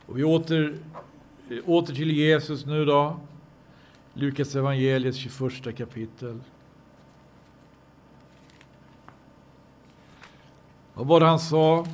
och 0.08 0.18
vi 0.18 0.24
åter, 0.24 0.78
eh, 1.50 1.58
åter 1.66 1.94
till 1.94 2.10
Jesus 2.10 2.66
nu 2.66 2.84
då. 2.84 3.20
Lukas 4.12 4.54
evangeliet 4.54 5.14
21 5.14 5.76
kapitel. 5.76 6.40
Vad 10.94 11.06
var 11.06 11.20
det 11.20 11.26
han 11.26 11.38
sa? 11.38 11.86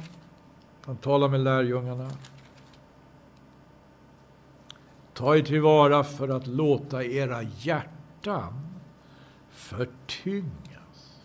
Han 0.84 0.96
talade 0.96 1.30
med 1.30 1.40
lärjungarna. 1.40 2.10
Ta 5.12 5.36
er 5.36 5.42
tillvara 5.42 6.04
för 6.04 6.28
att 6.28 6.46
låta 6.46 7.04
era 7.04 7.42
hjärtan 7.42 8.54
förtyngas 9.50 11.20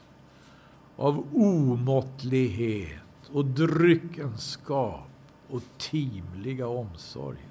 av 0.95 1.27
omåttlighet 1.33 2.99
och 3.31 3.45
dryckenskap 3.45 5.09
och 5.49 5.61
timliga 5.77 6.67
omsorger. 6.67 7.49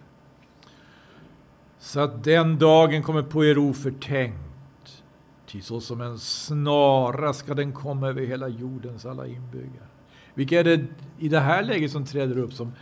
Så 1.78 2.00
att 2.00 2.24
den 2.24 2.58
dagen 2.58 3.02
kommer 3.02 3.22
på 3.22 3.44
er 3.44 3.58
oförtänkt, 3.58 5.02
ty 5.46 5.60
så 5.60 5.80
som 5.80 6.00
en 6.00 6.18
snara 6.18 7.32
ska 7.32 7.54
den 7.54 7.72
komma 7.72 8.08
över 8.08 8.26
hela 8.26 8.48
jordens 8.48 9.06
alla 9.06 9.26
inbyggare. 9.26 9.86
Vilka 10.34 10.60
är 10.60 10.64
det 10.64 10.86
i 11.18 11.28
det 11.28 11.40
här 11.40 11.62
läget 11.62 11.92
som 11.92 12.06
träder 12.06 12.38
upp 12.38 12.52
som 12.52 12.72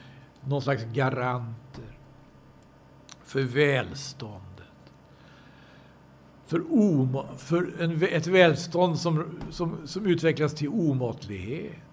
någon 0.44 0.62
slags 0.62 0.84
garanter 0.84 1.98
för 3.24 3.42
välståndet? 3.42 4.42
För, 6.46 6.72
om, 6.72 7.24
för 7.38 7.82
en, 7.82 8.02
ett 8.02 8.26
välstånd 8.26 8.98
som, 8.98 9.24
som, 9.50 9.76
som 9.84 10.06
utvecklas 10.06 10.54
till 10.54 10.68
omåttlighet 10.68 11.85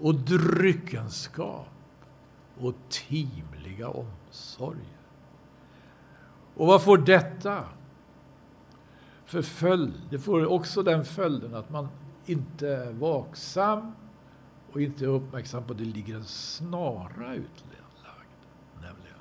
och 0.00 0.14
dryckenskap 0.14 1.68
och 2.60 2.74
timliga 2.88 3.88
omsorger. 3.88 4.98
Och 6.54 6.66
vad 6.66 6.82
får 6.82 6.98
detta 6.98 7.64
för 9.24 9.42
följd? 9.42 9.92
Det 10.10 10.18
får 10.18 10.46
också 10.46 10.82
den 10.82 11.04
följden 11.04 11.54
att 11.54 11.70
man 11.70 11.88
inte 12.26 12.68
är 12.68 12.92
vaksam 12.92 13.92
och 14.72 14.80
inte 14.82 15.04
är 15.04 15.08
uppmärksam 15.08 15.64
på 15.64 15.72
att 15.72 15.78
det 15.78 15.84
ligger 15.84 16.14
en 16.14 16.24
snara 16.24 17.34
utlagd. 17.34 18.40
Nämligen 18.74 19.18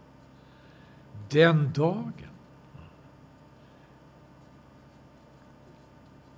den 1.30 1.74
dagen 1.74 2.14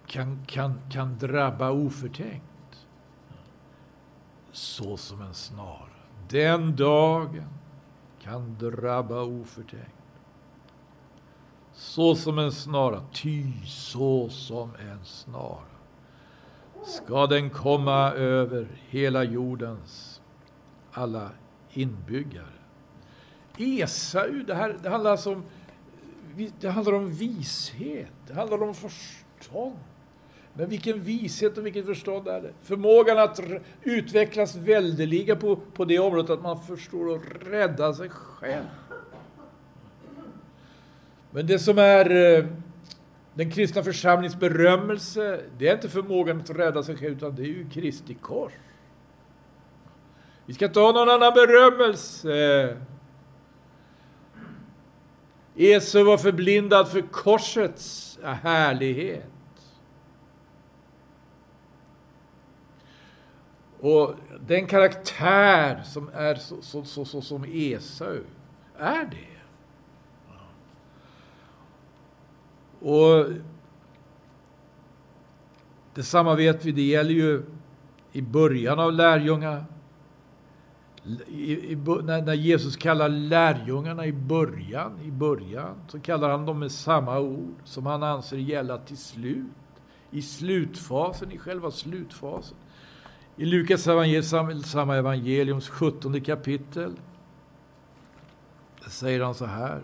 kan, 0.06 0.46
kan, 0.46 0.82
kan 0.92 1.18
drabba 1.18 1.72
oförtänkt. 1.72 2.55
Så 4.56 4.98
som 4.98 5.22
en 5.22 5.34
snara. 5.34 5.90
Den 6.30 6.76
dagen 6.76 7.50
kan 8.22 8.58
drabba 8.60 9.22
oförtänkt. 9.22 9.92
Så 11.74 12.16
som 12.16 12.40
en 12.40 12.52
snara, 12.52 13.04
ty 13.14 13.54
så 13.66 14.30
som 14.30 14.72
en 14.76 15.06
snara 15.06 15.66
ska 16.86 17.28
den 17.28 17.50
komma 17.50 18.12
över 18.12 18.68
hela 18.90 19.24
jordens 19.24 20.22
alla 20.92 21.30
inbyggare. 21.72 22.46
Esau, 23.58 24.44
det, 24.48 24.56
här, 24.56 24.78
det, 24.84 24.90
handlar 24.90 25.12
alltså 25.12 25.34
om, 25.34 25.44
det 26.60 26.70
handlar 26.70 26.94
om 26.94 27.12
vishet, 27.12 28.12
det 28.28 28.34
handlar 28.34 28.64
om 28.64 28.74
förstånd. 28.74 29.80
Men 30.58 30.70
vilken 30.70 31.04
vishet 31.04 31.58
och 31.58 31.66
vilket 31.66 31.86
förstånd 31.86 32.28
är 32.28 32.42
det? 32.42 32.54
Förmågan 32.62 33.20
att 33.20 33.40
utvecklas 33.84 34.56
väldeliga 34.56 35.36
på, 35.36 35.56
på 35.56 35.86
det 35.86 36.00
området 36.00 36.30
att 36.30 36.42
man 36.42 36.62
förstår 36.62 37.16
att 37.16 37.22
rädda 37.42 37.94
sig 37.94 38.10
själv. 38.10 38.66
Men 41.32 41.48
det 41.48 41.60
som 41.60 41.78
är 41.78 42.38
eh, 42.38 42.46
den 43.34 43.52
kristna 43.52 43.84
församlingens 43.84 44.40
berömmelse, 44.40 45.42
det 45.58 45.68
är 45.68 45.74
inte 45.74 45.90
förmågan 45.90 46.40
att 46.40 46.50
rädda 46.50 46.84
sig 46.84 46.98
själv, 46.98 47.18
utan 47.18 47.36
det 47.36 47.42
är 47.42 47.46
ju 47.46 47.70
Kristi 47.70 48.14
kors. 48.14 48.54
Vi 50.46 50.54
ska 50.54 50.66
inte 50.66 50.80
ha 50.80 50.92
någon 50.92 51.10
annan 51.10 51.34
berömmelse. 51.34 52.78
Esau 55.56 56.04
var 56.04 56.18
förblindad 56.18 56.88
för 56.88 57.02
korsets 57.02 58.20
härlighet. 58.24 59.35
Och 63.86 64.16
den 64.48 64.68
karaktär 64.68 65.82
som 65.84 66.10
är 66.14 66.36
så, 66.36 66.62
så, 66.62 66.84
så, 66.84 67.06
så 67.06 67.22
som 67.22 67.46
Esau 67.48 68.20
är 68.78 69.06
det. 69.06 69.36
Och 72.90 73.26
Detsamma 75.94 76.36
vet 76.36 76.66
vi, 76.66 76.72
det 76.72 76.82
gäller 76.82 77.14
ju 77.14 77.44
i 78.12 78.22
början 78.22 78.80
av 78.80 78.94
lärjunga. 78.94 79.66
I, 81.28 81.72
i, 81.72 81.76
när, 81.76 82.22
när, 82.22 82.34
Jesus 82.34 82.76
kallar 82.76 83.10
lärjungarna 83.10 84.06
i 84.06 84.14
början, 84.14 85.00
i 85.04 85.12
början, 85.12 85.76
så 85.88 86.00
kallar 86.00 86.30
han 86.30 86.46
dem 86.46 86.60
med 86.60 86.72
samma 86.72 87.20
ord 87.20 87.56
som 87.64 87.86
han 87.86 88.04
anser 88.04 88.38
gälla 88.38 88.78
till 88.78 88.98
slut. 88.98 89.46
I 90.12 90.22
slutfasen, 90.22 91.32
i 91.32 91.38
själva 91.38 91.72
slutfasen. 91.72 92.58
I 93.38 93.46
Lukas 93.46 93.88
evangelium, 93.88 94.64
samma 94.64 94.96
evangeliums 94.96 95.70
17 95.70 96.22
kapitel, 96.22 97.00
säger 98.88 99.24
han 99.24 99.36
så 99.36 99.46
här. 99.46 99.84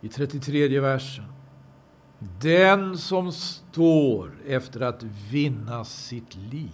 i 0.00 0.08
33 0.08 0.80
versen. 0.80 1.24
Den 2.40 2.98
som 2.98 3.32
står 3.32 4.32
efter 4.46 4.80
att 4.80 5.02
vinna 5.30 5.84
sitt 5.84 6.36
liv, 6.36 6.70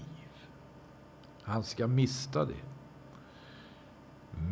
han 1.43 1.65
ska 1.65 1.87
mista 1.87 2.45
det. 2.45 2.55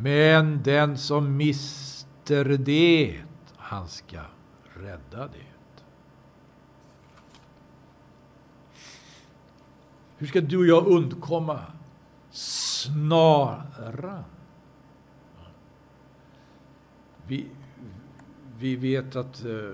Men 0.02 0.62
den 0.62 0.98
som 0.98 1.36
mister 1.36 2.44
det, 2.44 3.20
han 3.56 3.88
ska 3.88 4.20
rädda 4.74 5.26
det. 5.26 5.53
Hur 10.24 10.28
ska 10.28 10.40
du 10.40 10.58
och 10.58 10.66
jag 10.66 10.86
undkomma? 10.86 11.60
Snaran? 12.30 14.24
Vi, 17.26 17.46
vi 18.58 18.76
vet 18.76 19.16
att 19.16 19.44
eh, 19.44 19.70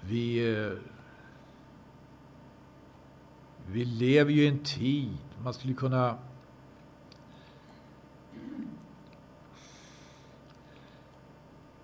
vi, 0.00 0.54
eh, 0.54 0.72
vi 3.66 3.84
lever 3.84 4.32
ju 4.32 4.44
i 4.44 4.48
en 4.48 4.64
tid, 4.64 5.18
man 5.42 5.54
skulle 5.54 5.74
kunna 5.74 6.18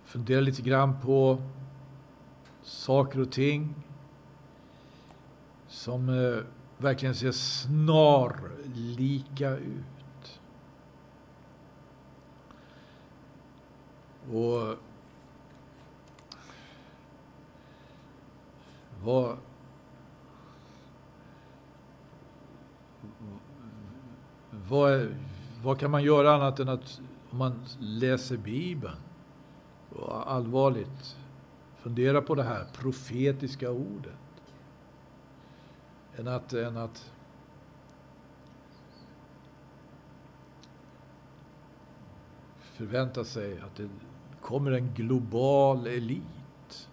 fundera 0.05 0.41
lite 0.41 0.61
grann 0.61 1.01
på 1.01 1.41
saker 2.63 3.19
och 3.19 3.31
ting 3.31 3.86
som 5.87 6.09
eh, 6.09 6.43
verkligen 6.77 7.15
ser 7.15 7.31
snarlika 7.31 8.77
ut. 9.57 10.39
Och 14.31 14.75
vad 19.03 19.37
vad, 24.69 25.07
vad 25.63 25.79
kan 25.79 25.91
man 25.91 26.03
göra 26.03 26.35
annat 26.35 26.59
än 26.59 26.69
att 26.69 27.01
om 27.29 27.37
man 27.37 27.65
läser 27.79 28.37
Bibeln 28.37 28.97
och 29.89 30.31
allvarligt 30.31 31.17
fundera 31.77 32.21
på 32.21 32.35
det 32.35 32.43
här 32.43 32.65
profetiska 32.73 33.71
ordet 33.71 34.26
än 36.17 36.27
att, 36.27 36.53
än 36.53 36.77
att 36.77 37.11
förvänta 42.59 43.23
sig 43.23 43.59
att 43.61 43.75
det 43.75 43.89
kommer 44.41 44.71
en 44.71 44.93
global 44.93 45.87
elit. 45.87 46.89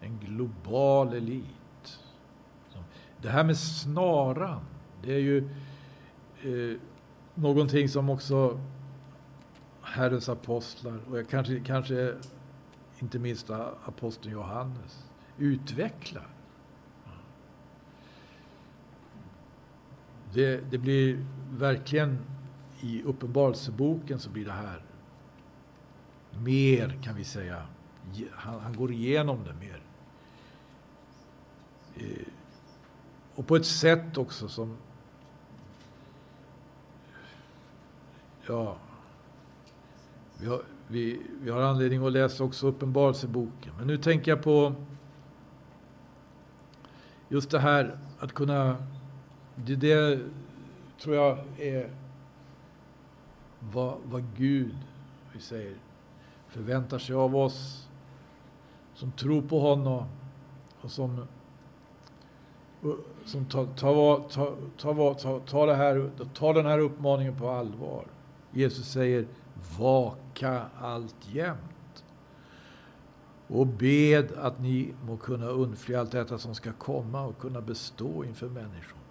En 0.00 0.18
global 0.18 1.12
elit. 1.12 2.00
det 3.22 3.28
här 3.28 3.44
med 3.44 3.58
snaran, 3.58 4.64
det 5.02 5.14
är 5.14 5.18
ju 5.18 5.38
eh, 6.42 6.80
någonting 7.34 7.88
som 7.88 8.10
också 8.10 8.60
Herrens 9.82 10.28
apostlar, 10.28 11.00
och 11.10 11.30
kanske, 11.30 11.60
kanske 11.60 12.14
inte 12.98 13.18
minst 13.18 13.50
aposteln 13.50 14.32
Johannes, 14.32 15.04
utvecklar. 15.38 16.35
Det, 20.32 20.70
det 20.70 20.78
blir 20.78 21.26
verkligen 21.50 22.18
i 22.80 23.02
Uppenbarelseboken 23.02 24.18
så 24.18 24.30
blir 24.30 24.44
det 24.44 24.52
här 24.52 24.82
mer, 26.38 26.98
kan 27.02 27.16
vi 27.16 27.24
säga. 27.24 27.62
Han, 28.32 28.60
han 28.60 28.76
går 28.76 28.92
igenom 28.92 29.44
det 29.44 29.54
mer. 29.54 29.82
Eh, 31.94 32.26
och 33.34 33.46
på 33.46 33.56
ett 33.56 33.66
sätt 33.66 34.18
också 34.18 34.48
som... 34.48 34.76
Ja... 38.46 38.76
Vi 40.38 40.46
har, 40.46 40.62
vi, 40.88 41.20
vi 41.40 41.50
har 41.50 41.62
anledning 41.62 42.06
att 42.06 42.12
läsa 42.12 42.44
också 42.44 42.66
Uppenbarelseboken. 42.66 43.72
Men 43.78 43.86
nu 43.86 43.98
tänker 43.98 44.30
jag 44.30 44.42
på 44.42 44.74
just 47.28 47.50
det 47.50 47.58
här 47.58 47.98
att 48.18 48.32
kunna... 48.32 48.76
Det, 49.64 49.76
det 49.76 50.20
tror 51.00 51.16
jag 51.16 51.38
är 51.58 51.90
vad, 53.60 53.98
vad 54.04 54.24
Gud, 54.36 54.76
vi 55.32 55.40
säger, 55.40 55.76
förväntar 56.48 56.98
sig 56.98 57.14
av 57.14 57.36
oss 57.36 57.88
som 58.94 59.12
tror 59.12 59.42
på 59.42 59.60
honom 59.60 60.04
och 60.80 60.90
som, 60.90 61.26
som 63.24 63.44
tar, 63.44 63.66
tar, 63.66 64.28
tar, 64.28 64.56
tar, 64.78 65.14
tar, 65.14 65.40
tar, 65.40 65.66
det 65.66 65.74
här, 65.74 66.10
tar 66.34 66.54
den 66.54 66.66
här 66.66 66.78
uppmaningen 66.78 67.36
på 67.36 67.50
allvar. 67.50 68.06
Jesus 68.52 68.88
säger 68.88 69.26
vaka 69.78 70.62
alltjämt 70.80 72.04
och 73.48 73.66
bed 73.66 74.32
att 74.36 74.60
ni 74.60 74.94
må 75.06 75.16
kunna 75.16 75.46
undfly 75.46 75.94
allt 75.94 76.12
detta 76.12 76.38
som 76.38 76.54
ska 76.54 76.72
komma 76.72 77.24
och 77.24 77.38
kunna 77.38 77.60
bestå 77.60 78.24
inför 78.24 78.48
människor. 78.48 79.05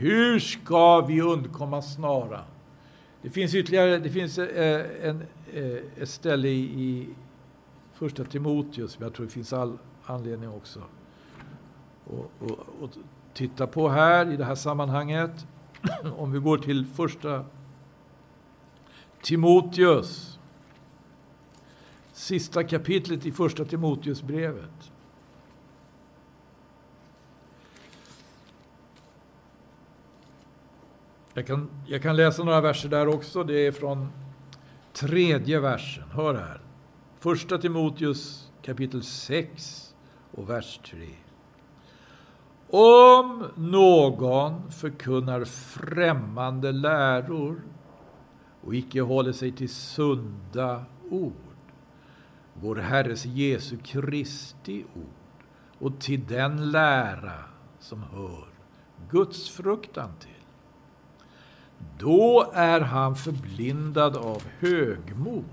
Hur 0.00 0.38
ska 0.38 1.00
vi 1.00 1.20
undkomma 1.20 1.82
snaran? 1.82 2.44
Det 3.22 3.30
finns 3.30 3.54
ytterligare 3.54 3.98
det 3.98 4.10
finns 4.10 4.38
eh, 4.38 5.08
en, 5.08 5.22
eh, 5.52 6.02
ett 6.02 6.08
ställe 6.08 6.48
i, 6.48 6.60
i 6.60 7.08
första 7.92 8.24
Timoteus 8.24 8.92
som 8.92 9.02
jag 9.02 9.14
tror 9.14 9.26
det 9.26 9.32
finns 9.32 9.52
all 9.52 9.78
anledning 10.04 10.50
också 10.50 10.80
att 12.82 12.98
titta 13.34 13.66
på 13.66 13.88
här 13.88 14.32
i 14.32 14.36
det 14.36 14.44
här 14.44 14.54
sammanhanget. 14.54 15.46
Om 16.16 16.32
vi 16.32 16.38
går 16.38 16.58
till 16.58 16.86
första 16.86 17.44
Timoteus. 19.22 20.38
Sista 22.12 22.64
kapitlet 22.64 23.26
i 23.26 23.32
första 23.32 23.64
Timoteusbrevet. 23.64 24.92
Jag 31.40 31.46
kan, 31.46 31.70
jag 31.86 32.02
kan 32.02 32.16
läsa 32.16 32.44
några 32.44 32.60
verser 32.60 32.88
där 32.88 33.08
också. 33.08 33.44
Det 33.44 33.66
är 33.66 33.72
från 33.72 34.12
tredje 34.92 35.60
versen. 35.60 36.04
Hör 36.10 36.34
här. 36.34 36.60
Första 37.18 37.58
Timoteus 37.58 38.50
kapitel 38.62 39.02
6 39.02 39.94
och 40.32 40.50
vers 40.50 40.80
3. 40.90 41.08
Om 42.70 43.44
någon 43.54 44.70
förkunnar 44.70 45.44
främmande 45.44 46.72
läror 46.72 47.62
och 48.60 48.74
icke 48.74 49.00
håller 49.00 49.32
sig 49.32 49.52
till 49.52 49.68
sunda 49.68 50.84
ord, 51.10 51.32
vår 52.54 52.76
Herres 52.76 53.26
Jesu 53.26 53.76
Kristi 53.76 54.84
ord, 54.94 55.44
och 55.78 56.00
till 56.00 56.26
den 56.26 56.70
lära 56.70 57.44
som 57.78 58.02
hör 58.02 58.44
Guds 59.10 59.50
fruktan 59.50 60.10
till 60.20 60.39
då 61.98 62.50
är 62.54 62.80
han 62.80 63.16
förblindad 63.16 64.16
av 64.16 64.42
högmod. 64.58 65.44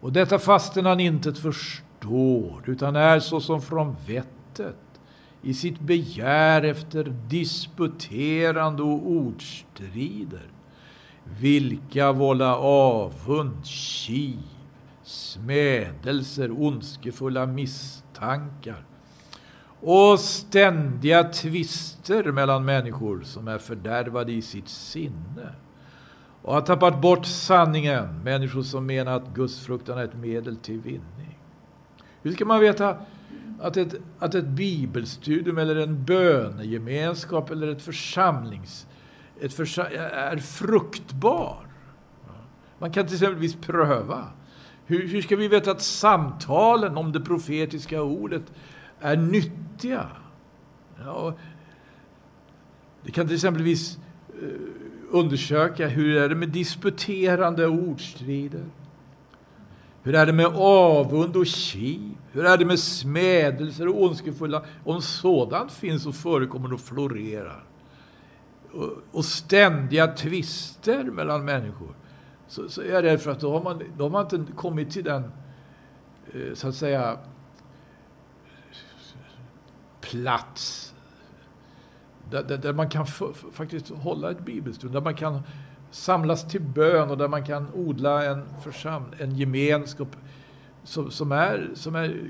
Och 0.00 0.12
detta 0.12 0.38
fastän 0.38 0.86
han 0.86 1.00
inte 1.00 1.34
förstår, 1.34 2.62
utan 2.66 2.96
är 2.96 3.20
såsom 3.20 3.62
från 3.62 3.96
vettet 4.06 4.76
i 5.42 5.54
sitt 5.54 5.80
begär 5.80 6.62
efter 6.62 7.04
disputerande 7.28 8.82
och 8.82 9.10
ordstrider, 9.10 10.50
vilka 11.40 12.12
vålla 12.12 12.56
avund, 12.56 13.66
kiv, 13.66 14.38
smädelser, 15.02 16.50
ondskefulla 16.50 17.46
misstankar 17.46 18.84
och 19.82 20.20
ständiga 20.20 21.24
tvister 21.24 22.32
mellan 22.32 22.64
människor 22.64 23.22
som 23.22 23.48
är 23.48 23.58
fördärvade 23.58 24.32
i 24.32 24.42
sitt 24.42 24.68
sinne 24.68 25.54
och 26.42 26.54
har 26.54 26.60
tappat 26.60 27.00
bort 27.00 27.26
sanningen, 27.26 28.22
människor 28.24 28.62
som 28.62 28.86
menar 28.86 29.16
att 29.16 29.34
gudsfruktan 29.34 29.98
är 29.98 30.04
ett 30.04 30.16
medel 30.16 30.56
till 30.56 30.80
vinning. 30.80 31.38
Hur 32.22 32.32
ska 32.32 32.44
man 32.44 32.60
veta 32.60 32.96
att 33.60 33.76
ett, 33.76 33.94
att 34.18 34.34
ett 34.34 34.46
bibelstudium 34.46 35.58
eller 35.58 35.76
en 35.76 36.04
bönegemenskap 36.04 37.50
eller 37.50 37.68
ett 37.68 37.82
församlings... 37.82 38.86
Ett 39.40 39.54
försa 39.54 39.88
är 39.90 40.36
fruktbar? 40.36 41.66
Man 42.78 42.92
kan 42.92 43.06
till 43.06 43.14
exempel 43.14 43.52
pröva. 43.60 44.24
Hur, 44.86 45.08
hur 45.08 45.22
ska 45.22 45.36
vi 45.36 45.48
veta 45.48 45.70
att 45.70 45.82
samtalen 45.82 46.96
om 46.96 47.12
det 47.12 47.20
profetiska 47.20 48.02
ordet 48.02 48.42
är 49.02 49.16
nyttiga. 49.16 50.06
Ja, 51.04 51.34
det 53.02 53.10
kan 53.10 53.26
till 53.26 53.34
exempelvis 53.34 53.98
eh, 54.42 54.48
undersöka 55.10 55.88
hur 55.88 56.16
är 56.16 56.28
det 56.28 56.34
med 56.34 56.48
disputerande 56.48 57.66
ordstrider? 57.66 58.64
Hur 60.02 60.14
är 60.14 60.26
det 60.26 60.32
med 60.32 60.46
avund 60.56 61.36
och 61.36 61.46
kiv? 61.46 62.16
Hur 62.32 62.44
är 62.44 62.58
det 62.58 62.64
med 62.64 62.78
smädelser 62.78 63.88
och 63.88 64.02
ondskefulla? 64.02 64.64
Om 64.84 65.02
sådant 65.02 65.72
finns 65.72 66.06
och 66.06 66.14
förekommer 66.14 66.72
och 66.72 66.80
florerar 66.80 67.64
och, 68.72 68.92
och 69.10 69.24
ständiga 69.24 70.06
tvister 70.06 71.04
mellan 71.04 71.44
människor 71.44 71.94
så, 72.48 72.68
så 72.68 72.82
är 72.82 72.86
jag 72.86 73.04
rädd 73.04 73.20
för 73.20 73.30
att 73.30 73.40
då 73.40 73.52
har 73.52 73.62
man, 73.62 73.82
då 73.96 74.04
har 74.04 74.10
man 74.10 74.28
inte 74.34 74.52
kommit 74.52 74.90
till 74.90 75.04
den, 75.04 75.22
eh, 76.32 76.54
så 76.54 76.68
att 76.68 76.74
säga, 76.74 77.18
plats 80.12 80.94
där, 82.30 82.42
där, 82.42 82.58
där 82.58 82.72
man 82.72 82.88
kan 82.88 83.06
faktiskt 83.52 83.88
hålla 83.88 84.30
ett 84.30 84.44
bibelstund, 84.44 84.92
där 84.92 85.00
man 85.00 85.14
kan 85.14 85.40
samlas 85.90 86.48
till 86.48 86.60
bön 86.60 87.10
och 87.10 87.18
där 87.18 87.28
man 87.28 87.44
kan 87.44 87.66
odla 87.74 88.24
en, 88.24 88.44
församling, 88.62 89.20
en 89.20 89.36
gemenskap 89.36 90.16
som, 90.84 91.10
som, 91.10 91.32
är, 91.32 91.70
som 91.74 91.94
är 91.94 92.20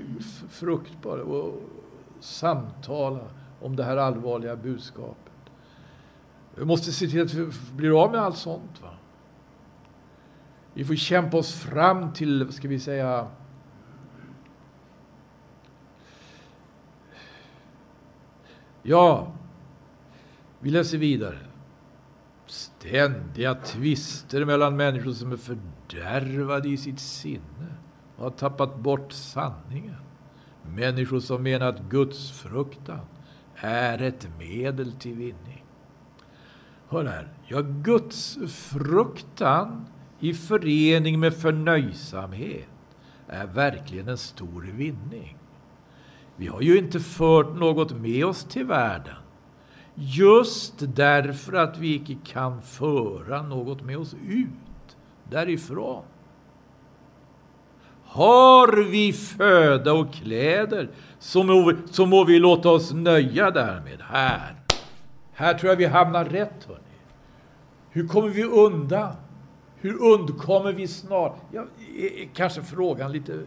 fruktbar 0.49 1.17
och 1.17 1.61
samtala 2.19 3.19
om 3.61 3.75
det 3.75 3.83
här 3.83 3.97
allvarliga 3.97 4.55
budskapet. 4.55 5.33
Vi 6.55 6.65
måste 6.65 6.91
se 6.91 7.07
till 7.07 7.21
att 7.21 7.33
vi 7.33 7.51
blir 7.75 8.03
av 8.03 8.11
med 8.11 8.21
allt 8.21 8.37
sånt. 8.37 8.81
Va? 8.81 8.89
Vi 10.73 10.85
får 10.85 10.95
kämpa 10.95 11.37
oss 11.37 11.53
fram 11.53 12.13
till, 12.13 12.53
ska 12.53 12.67
vi 12.67 12.79
säga, 12.79 13.27
Ja, 18.85 19.31
vi 20.59 20.69
läser 20.69 20.97
vidare. 20.97 21.37
Ständiga 22.45 23.55
tvister 23.55 24.45
mellan 24.45 24.75
människor 24.75 25.11
som 25.11 25.31
är 25.31 25.37
fördärvade 25.37 26.69
i 26.69 26.77
sitt 26.77 26.99
sinne 26.99 27.77
och 28.15 28.23
har 28.23 28.31
tappat 28.31 28.77
bort 28.79 29.11
sanningen. 29.11 29.95
Människor 30.75 31.19
som 31.19 31.43
menar 31.43 31.67
att 31.67 31.81
Guds 31.89 32.31
fruktan 32.31 33.05
är 33.55 34.01
ett 34.01 34.27
medel 34.39 34.91
till 34.91 35.13
vinning. 35.13 35.65
Hör 36.89 37.05
här. 37.05 37.33
Ja, 37.47 37.61
Guds 37.61 38.37
fruktan 38.47 39.85
i 40.19 40.33
förening 40.33 41.19
med 41.19 41.33
förnöjsamhet 41.33 42.69
är 43.27 43.47
verkligen 43.47 44.07
en 44.07 44.17
stor 44.17 44.61
vinning. 44.61 45.37
Vi 46.43 46.49
har 46.49 46.61
ju 46.61 46.77
inte 46.77 46.99
fört 46.99 47.55
något 47.55 47.91
med 47.91 48.25
oss 48.25 48.43
till 48.43 48.65
världen. 48.65 49.15
Just 49.95 50.73
därför 50.77 51.53
att 51.53 51.77
vi 51.77 51.95
icke 51.95 52.15
kan 52.25 52.61
föra 52.61 53.41
något 53.41 53.81
med 53.81 53.97
oss 53.97 54.15
ut 54.27 54.97
därifrån. 55.29 56.03
Har 58.03 58.83
vi 58.91 59.13
föda 59.13 59.93
och 59.93 60.13
kläder 60.13 60.89
så 61.19 61.43
må, 61.43 61.69
vi, 61.71 61.75
så 61.91 62.05
må 62.05 62.23
vi 62.23 62.39
låta 62.39 62.69
oss 62.69 62.93
nöja 62.93 63.51
därmed 63.51 64.01
här 64.01 64.55
Här 65.33 65.53
tror 65.53 65.69
jag 65.69 65.77
vi 65.77 65.85
hamnar 65.85 66.25
rätt, 66.25 66.63
hörni. 66.67 66.81
Hur 67.89 68.07
kommer 68.07 68.29
vi 68.29 68.43
undan? 68.43 69.15
Hur 69.75 70.01
undkommer 70.01 70.73
vi 70.73 70.87
snart? 70.87 71.35
Ja, 71.51 71.65
kanske 72.33 72.61
frågan 72.61 73.11
lite 73.11 73.39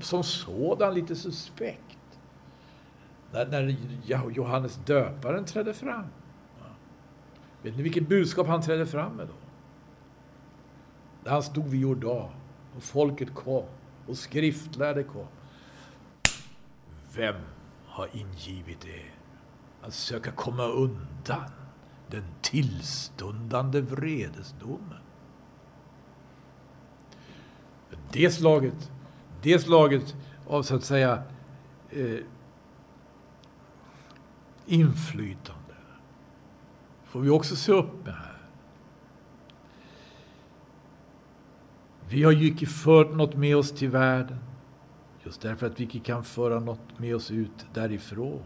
som 0.00 0.22
sådan 0.22 0.94
lite 0.94 1.16
suspekt. 1.16 2.20
När, 3.32 3.46
när 3.46 3.76
Johannes 4.30 4.80
döparen 4.86 5.44
trädde 5.44 5.74
fram. 5.74 6.04
Vet 7.62 7.76
ni 7.76 7.82
vilket 7.82 8.08
budskap 8.08 8.46
han 8.46 8.62
trädde 8.62 8.86
fram 8.86 9.12
med 9.16 9.26
då? 9.26 9.34
När 11.24 11.32
han 11.32 11.42
stod 11.42 11.64
vid 11.64 11.80
Jordan 11.80 12.30
och 12.76 12.82
folket 12.82 13.34
kom 13.34 13.64
och 14.06 14.16
skriftlärde 14.16 15.02
kom. 15.02 15.26
Vem 17.14 17.36
har 17.86 18.08
ingivit 18.12 18.84
er 18.84 19.14
att 19.82 19.94
söka 19.94 20.30
komma 20.30 20.66
undan 20.66 21.50
den 22.10 22.24
tillstundande 22.42 23.80
vredesdomen? 23.80 24.98
Det 28.12 28.30
slaget, 28.30 28.90
det 29.44 29.58
slaget 29.58 30.14
av 30.46 30.62
så 30.62 30.74
att 30.74 30.84
säga 30.84 31.22
eh, 31.90 32.18
inflytande 34.66 35.74
får 37.04 37.20
vi 37.20 37.30
också 37.30 37.56
se 37.56 37.72
upp 37.72 38.04
med 38.04 38.14
här. 38.14 38.38
Vi 42.08 42.22
har 42.22 42.32
ju 42.32 42.46
icke 42.46 42.66
fört 42.66 43.14
något 43.14 43.34
med 43.34 43.56
oss 43.56 43.72
till 43.72 43.90
världen, 43.90 44.38
just 45.24 45.40
därför 45.40 45.66
att 45.66 45.80
vi 45.80 45.84
icke 45.84 45.98
kan 45.98 46.24
föra 46.24 46.60
något 46.60 46.98
med 46.98 47.16
oss 47.16 47.30
ut 47.30 47.66
därifrån. 47.74 48.42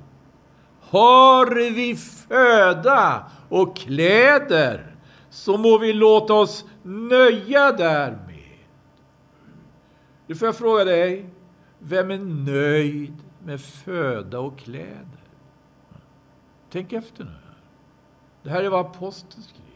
Har 0.81 1.71
vi 1.75 1.97
föda 1.97 3.31
och 3.49 3.77
kläder, 3.77 4.97
så 5.31 5.57
må 5.57 5.79
vi 5.79 5.93
låta 5.93 6.35
oss 6.35 6.65
nöja 6.83 7.73
därmed. 7.73 8.28
Nu 10.29 10.35
får 10.35 10.47
jag 10.47 10.57
fråga 10.57 10.85
dig, 10.85 11.31
vem 11.79 12.11
är 12.11 12.19
nöjd 12.19 13.15
med 13.45 13.61
föda 13.61 14.41
och 14.41 14.59
kläder? 14.59 15.25
Tänk 16.71 16.93
efter 16.93 17.25
nu. 17.25 17.31
Det 18.43 18.51
här 18.51 18.63
är 18.63 18.69
vad 18.69 18.87
aposteln 18.87 19.43
skriver. 19.43 19.69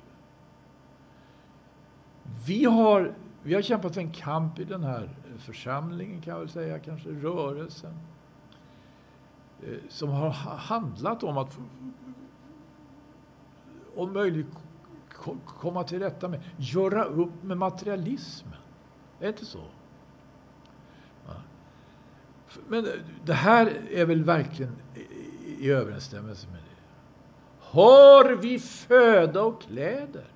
Vi 2.47 2.65
har, 2.65 3.15
vi 3.43 3.55
har 3.55 3.63
kämpat 3.63 3.97
en 3.97 4.11
kamp 4.11 4.59
i 4.59 4.65
den 4.65 4.85
här 4.85 5.11
församlingen, 5.39 6.23
kan 6.23 6.33
jag 6.33 6.41
väl 6.41 6.49
säga, 6.49 6.79
kanske 6.79 7.09
rörelsen, 7.09 7.95
eh, 9.63 9.79
som 9.89 10.09
har 10.09 10.31
handlat 10.57 11.23
om 11.23 11.39
att 11.39 11.59
om 13.97 14.13
möjligt 14.13 14.47
komma 15.47 15.85
till 15.85 15.99
rätta 15.99 16.29
med, 16.29 16.41
göra 16.57 17.05
upp 17.05 17.43
med 17.43 17.57
materialismen. 17.57 18.55
Är 19.19 19.23
det 19.23 19.29
inte 19.29 19.45
så? 19.45 19.65
Men 22.69 22.89
det 23.25 23.33
här 23.33 23.73
är 23.91 24.05
väl 24.05 24.25
verkligen 24.25 24.77
i 25.59 25.71
överensstämmelse 25.71 26.47
med 26.47 26.57
det. 26.57 26.63
Har 27.61 28.31
vi 28.31 28.59
föda 28.59 29.43
och 29.43 29.63
kläder, 29.63 30.27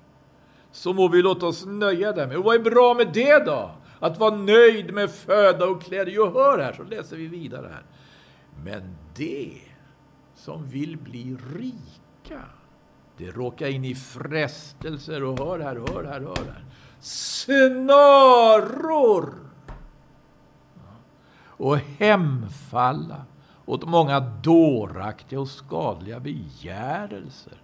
så 0.71 0.93
må 0.93 1.07
vi 1.07 1.21
låta 1.21 1.45
oss 1.45 1.65
nöja 1.65 2.11
därmed. 2.11 2.37
Och 2.37 2.43
vad 2.43 2.55
är 2.55 2.59
bra 2.59 2.93
med 2.93 3.07
det 3.13 3.45
då? 3.45 3.71
Att 3.99 4.19
vara 4.19 4.35
nöjd 4.35 4.93
med 4.93 5.11
föda 5.11 5.65
och 5.65 5.81
kläder. 5.81 6.11
Jo, 6.11 6.31
hör 6.33 6.59
här, 6.59 6.73
så 6.73 6.83
läser 6.83 7.17
vi 7.17 7.27
vidare 7.27 7.67
här. 7.73 7.83
Men 8.63 8.97
det 9.15 9.61
som 10.35 10.67
vill 10.67 10.97
bli 10.97 11.37
rika, 11.55 12.41
det 13.17 13.31
råkar 13.31 13.67
in 13.67 13.85
i 13.85 13.95
frestelser 13.95 15.23
och 15.23 15.39
hör 15.39 15.59
här, 15.59 15.75
hör 15.75 16.03
här, 16.03 16.19
hör 16.19 16.35
här. 16.35 16.65
Snaror! 16.99 18.67
Och 21.57 21.77
hemfalla 21.77 23.25
åt 23.65 23.85
många 23.85 24.19
dåraktiga 24.19 25.39
och 25.39 25.49
skadliga 25.49 26.19
begärelser 26.19 27.61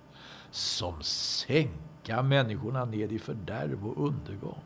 som 0.51 1.01
sänka 1.01 2.23
människorna 2.23 2.85
ned 2.85 3.11
i 3.11 3.19
fördärv 3.19 3.87
och 3.87 4.07
undergång. 4.07 4.59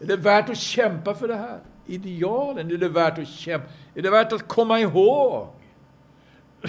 Är 0.00 0.06
det 0.06 0.16
värt 0.16 0.48
att 0.48 0.58
kämpa 0.58 1.14
för 1.14 1.28
det 1.28 1.36
här? 1.36 1.60
Idealen? 1.86 2.70
Är 2.70 2.76
det 2.76 2.88
värt 2.88 3.18
att 3.18 3.28
kämpa? 3.28 3.66
Är 3.94 4.02
det 4.02 4.10
värt 4.10 4.32
att 4.32 4.48
komma 4.48 4.80
ihåg? 4.80 5.48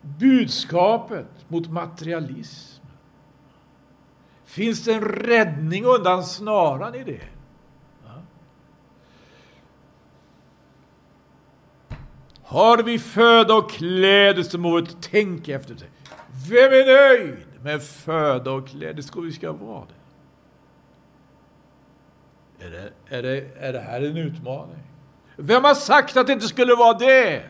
Budskapet 0.00 1.28
mot 1.48 1.70
materialism. 1.70 2.84
Finns 4.44 4.84
det 4.84 4.94
en 4.94 5.04
räddning 5.04 5.84
undan 5.84 6.24
snaran 6.24 6.94
i 6.94 7.04
det? 7.04 7.33
Har 12.54 12.82
vi 12.82 12.98
föda 12.98 13.54
och 13.54 13.70
kläder 13.70 14.42
så 14.42 14.58
må 14.58 14.80
vi 14.80 14.86
tänka 14.86 15.54
efter 15.54 15.74
det. 15.74 15.86
Vem 16.48 16.72
är 16.72 16.86
nöjd 16.86 17.46
med 17.62 17.82
föda 17.82 18.50
och 18.50 18.68
kläder? 18.68 19.02
Ska 19.02 19.20
vi 19.20 19.32
ska 19.32 19.52
vara 19.52 19.84
det. 22.58 22.66
Är 22.66 22.70
det, 22.70 22.92
är, 23.08 23.22
det, 23.22 23.46
är 23.58 23.72
det 23.72 23.80
här 23.80 24.00
en 24.00 24.16
utmaning? 24.16 24.82
Vem 25.36 25.64
har 25.64 25.74
sagt 25.74 26.16
att 26.16 26.26
det 26.26 26.32
inte 26.32 26.46
skulle 26.46 26.74
vara 26.74 26.98
det? 26.98 27.44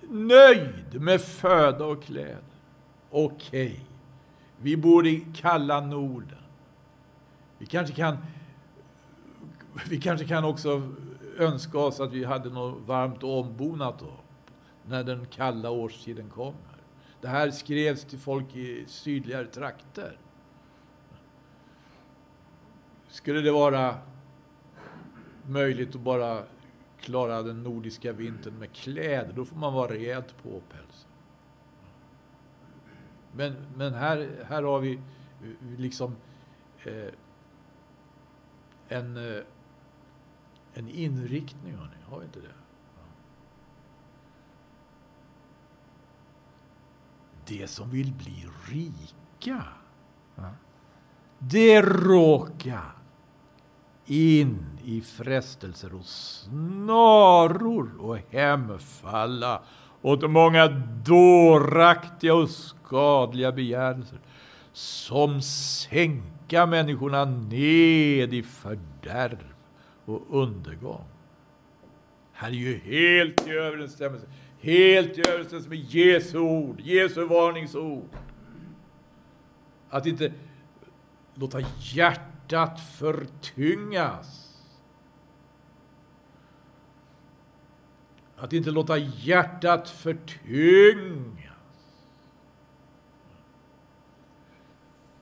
Nöjd 0.00 1.02
med 1.02 1.20
föda 1.20 1.84
och 1.84 2.04
kläder. 2.04 2.36
Okej, 3.10 3.66
okay. 3.66 3.80
vi 4.60 4.76
bor 4.76 5.06
i 5.06 5.26
kalla 5.36 5.80
Norden. 5.80 6.38
Vi 7.58 7.66
kanske 7.66 7.94
kan 7.94 8.16
vi 9.88 10.00
kanske 10.00 10.26
kan 10.26 10.44
också 10.44 10.82
önska 11.38 11.78
oss 11.78 12.00
att 12.00 12.12
vi 12.12 12.24
hade 12.24 12.50
något 12.50 12.86
varmt 12.86 13.22
och 13.22 13.40
ombonat 13.40 13.98
då, 13.98 14.12
när 14.86 15.04
den 15.04 15.26
kalla 15.26 15.70
årstiden 15.70 16.30
kommer. 16.30 16.76
Det 17.20 17.28
här 17.28 17.50
skrevs 17.50 18.04
till 18.04 18.18
folk 18.18 18.56
i 18.56 18.84
sydligare 18.86 19.46
trakter. 19.46 20.18
Skulle 23.08 23.40
det 23.40 23.52
vara 23.52 23.94
möjligt 25.46 25.94
att 25.94 26.00
bara 26.00 26.42
klara 27.00 27.42
den 27.42 27.62
nordiska 27.62 28.12
vintern 28.12 28.58
med 28.58 28.72
kläder, 28.72 29.32
då 29.32 29.44
får 29.44 29.56
man 29.56 29.74
vara 29.74 29.92
rejält 29.92 30.42
påpälsad. 30.42 31.10
Men, 33.32 33.54
men 33.76 33.94
här, 33.94 34.44
här 34.48 34.62
har 34.62 34.80
vi 34.80 35.00
liksom 35.78 36.16
eh, 36.84 37.12
en 38.88 39.16
eh, 39.16 39.42
en 40.76 40.88
inriktning, 40.88 41.74
hörni. 41.74 41.96
Har 42.10 42.18
vi 42.18 42.24
inte 42.24 42.40
det? 42.40 42.46
Det 47.46 47.70
som 47.70 47.90
vill 47.90 48.12
bli 48.12 48.46
rika, 48.68 49.64
det 51.38 51.82
råkar 51.82 52.92
in 54.06 54.78
i 54.84 55.00
frestelser 55.00 55.94
och 55.94 56.04
snaror 56.04 57.90
och 58.00 58.18
hemfalla 58.30 59.62
åt 60.02 60.30
många 60.30 60.68
dåraktiga 61.04 62.34
och 62.34 62.50
skadliga 62.50 63.52
begärelser 63.52 64.18
som 64.72 65.42
sänka 65.42 66.66
människorna 66.66 67.24
ned 67.24 68.34
i 68.34 68.42
fördärv 68.42 69.55
och 70.06 70.22
undergång. 70.28 71.04
Han 72.32 72.50
är 72.50 72.54
ju 72.54 72.78
helt 72.78 73.46
i 73.46 73.50
överensstämmelse, 73.50 74.26
helt 74.60 75.18
i 75.18 75.20
överensstämmelse 75.28 75.68
med 75.68 75.78
Jesu 75.78 76.38
ord, 76.38 76.80
Jesu 76.80 77.24
varningsord. 77.24 78.08
Att 79.90 80.06
inte 80.06 80.32
låta 81.34 81.60
hjärtat 81.78 82.80
förtyngas. 82.80 84.42
Att 88.36 88.52
inte 88.52 88.70
låta 88.70 88.98
hjärtat 88.98 89.88
förtyngas. 89.88 91.46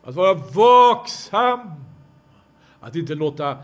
Att 0.03 0.15
vara 0.15 0.35
vaksam. 0.35 1.71
Att 2.81 2.97
inte 2.97 3.15
låta 3.15 3.59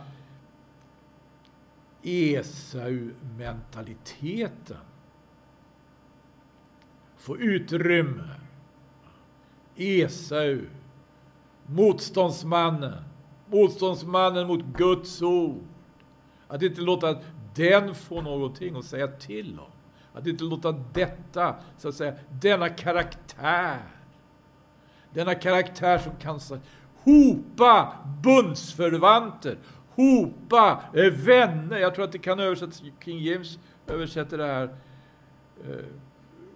Esau-mentaliteten 2.03 4.77
få 7.17 7.37
utrymme. 7.37 8.31
Esau, 9.77 10.61
motståndsmannen, 11.67 13.05
motståndsmannen 13.47 14.47
mot 14.47 14.65
Guds 14.65 15.23
ord. 15.23 15.65
Att 16.49 16.63
inte 16.63 16.81
låta 16.81 17.19
den 17.55 17.95
få 17.95 18.21
någonting 18.21 18.77
att 18.77 18.85
säga 18.85 19.09
till 19.09 19.59
om. 19.59 19.71
Att 20.15 20.27
inte 20.27 20.45
låta 20.45 20.73
detta, 20.73 21.55
så 21.79 21.89
att 21.89 21.95
säga, 21.95 22.15
denna 22.41 22.69
karaktär, 22.69 23.81
denna 25.11 25.35
karaktär 25.35 25.99
som 25.99 26.17
kan 26.17 26.41
hopa 27.05 27.97
bundsförvanter, 28.23 29.59
hopa 30.01 30.85
eh, 30.95 31.13
vänner. 31.13 31.79
Jag 31.79 31.95
tror 31.95 32.05
att 32.05 32.13
det 32.13 32.19
kan 32.19 32.41
översättas, 32.41 32.83
King 33.05 33.19
James 33.19 33.59
översätter 33.87 34.39
det 34.39 34.47
här, 34.47 34.75
eh, 35.69 35.85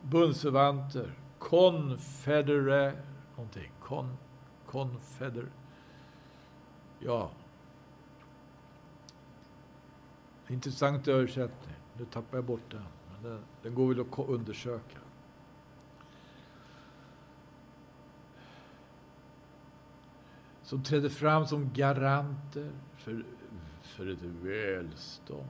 bundsförvanter, 0.02 1.12
confedere, 1.38 2.92
någonting, 3.36 3.70
con, 3.80 4.16
confeder, 4.66 5.46
ja. 6.98 7.30
Intressant 10.48 11.08
översättning. 11.08 11.74
Nu 11.98 12.04
tappar 12.04 12.38
jag 12.38 12.44
bort 12.44 12.70
den. 12.70 12.82
Men 13.12 13.30
den, 13.30 13.40
den 13.62 13.74
går 13.74 13.94
väl 13.94 14.00
att 14.00 14.28
undersöka. 14.28 14.98
Som 20.64 20.82
trädde 20.82 21.10
fram 21.10 21.46
som 21.46 21.70
garanter 21.74 22.70
för, 22.96 23.24
för 23.82 24.12
ett 24.12 24.22
välstånd. 24.22 25.48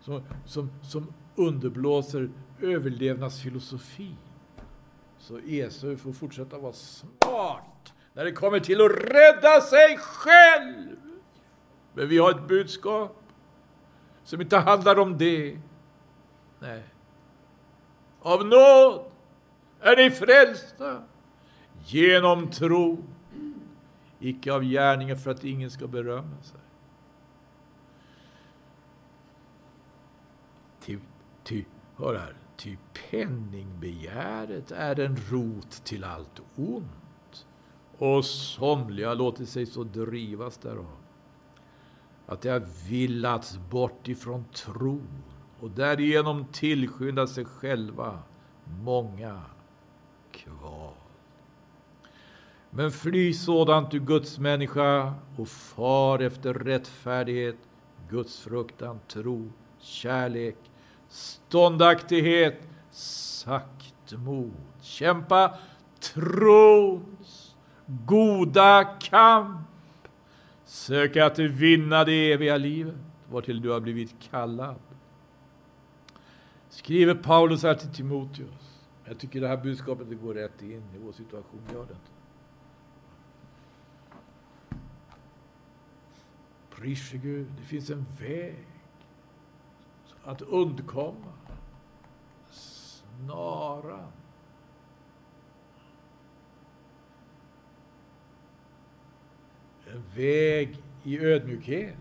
Som, 0.00 0.22
som, 0.46 0.70
som 0.82 1.12
underblåser 1.36 2.30
överlevnadsfilosofi. 2.60 4.16
Så 5.18 5.38
Esau 5.38 5.96
får 5.96 6.12
fortsätta 6.12 6.58
vara 6.58 6.72
smart 6.72 7.94
när 8.12 8.24
det 8.24 8.32
kommer 8.32 8.60
till 8.60 8.80
att 8.80 8.90
rädda 8.90 9.60
sig 9.60 9.98
själv. 9.98 10.96
Men 11.94 12.08
vi 12.08 12.18
har 12.18 12.30
ett 12.30 12.48
budskap 12.48 13.22
som 14.24 14.40
inte 14.40 14.56
handlar 14.56 14.98
om 14.98 15.18
det. 15.18 15.58
Nej. 16.58 16.82
Av 18.20 18.46
nåd 18.46 19.04
är 19.80 19.96
ni 19.96 20.10
frälsta 20.10 21.02
genom 21.86 22.50
tro, 22.50 23.04
icke 24.20 24.52
av 24.52 24.64
gärningar 24.64 25.14
för 25.14 25.30
att 25.30 25.44
ingen 25.44 25.70
ska 25.70 25.86
berömma 25.86 26.42
sig. 26.42 26.60
Ty, 30.80 30.98
ty, 31.44 31.64
hör 31.96 32.14
här, 32.14 32.36
ty 32.56 32.76
penningbegäret 33.10 34.70
är 34.70 35.00
en 35.00 35.16
rot 35.16 35.70
till 35.84 36.04
allt 36.04 36.42
ont, 36.56 37.46
och 37.98 38.24
somliga 38.24 39.14
låter 39.14 39.44
sig 39.44 39.66
så 39.66 39.84
drivas 39.84 40.58
därav 40.58 40.98
att 42.28 42.42
de 42.42 42.48
har 42.48 42.88
villats 42.88 43.58
bort 43.70 44.08
ifrån 44.08 44.44
tron 44.44 45.22
och 45.60 45.70
därigenom 45.70 46.44
tillskynda 46.52 47.26
sig 47.26 47.44
själva 47.44 48.18
många 48.82 49.42
kvar. 50.30 50.94
Men 52.70 52.90
fly 52.90 53.32
sådant 53.32 53.90
du 53.90 54.00
Guds 54.00 54.38
människa 54.38 55.14
och 55.36 55.48
far 55.48 56.18
efter 56.18 56.54
rättfärdighet, 56.54 57.56
gudsfruktan, 58.10 59.00
tro, 59.08 59.52
kärlek, 59.80 60.56
ståndaktighet, 61.08 62.68
saktmod. 62.90 64.52
Kämpa 64.80 65.58
trons 66.00 67.56
goda 67.86 68.84
kamp 68.84 69.68
Sök 70.64 71.16
att 71.16 71.38
vinna 71.38 72.04
det 72.04 72.32
eviga 72.32 72.56
livet, 72.56 72.94
vartill 73.30 73.60
du 73.60 73.70
har 73.70 73.80
blivit 73.80 74.14
kallad. 74.30 74.76
Skriver 76.70 77.14
Paulus 77.14 77.62
här 77.62 77.74
till 77.74 77.94
Timoteus. 77.94 78.84
Jag 79.04 79.18
tycker 79.18 79.40
det 79.40 79.48
här 79.48 79.56
budskapet 79.56 80.08
det 80.08 80.14
går 80.14 80.34
rätt 80.34 80.62
in 80.62 80.82
i 80.94 80.98
vår 81.04 81.12
situation, 81.12 81.60
gör 81.72 81.86
det 81.86 81.92
inte? 81.92 82.17
Pris 86.78 87.12
Gud, 87.12 87.46
det 87.58 87.64
finns 87.64 87.90
en 87.90 88.06
väg 88.18 88.66
att 90.24 90.42
undkomma 90.42 91.32
snaran 92.50 94.12
En 99.92 100.02
väg 100.16 100.82
i 101.04 101.18
ödmjukhet. 101.18 101.96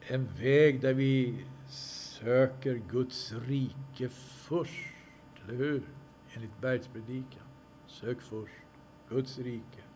En 0.00 0.28
väg 0.40 0.80
där 0.80 0.94
vi 0.94 1.44
söker 1.68 2.74
Guds 2.90 3.32
rike 3.32 4.08
först. 4.08 4.94
Eller 5.44 5.54
hur? 5.54 5.82
Enligt 6.34 6.60
bergspredikan. 6.60 7.42
Sök 7.86 8.20
först 8.20 8.52
Guds 9.08 9.38
rike 9.38 9.87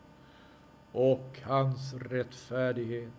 och 0.92 1.40
hans 1.42 1.94
rättfärdighet 1.94 3.12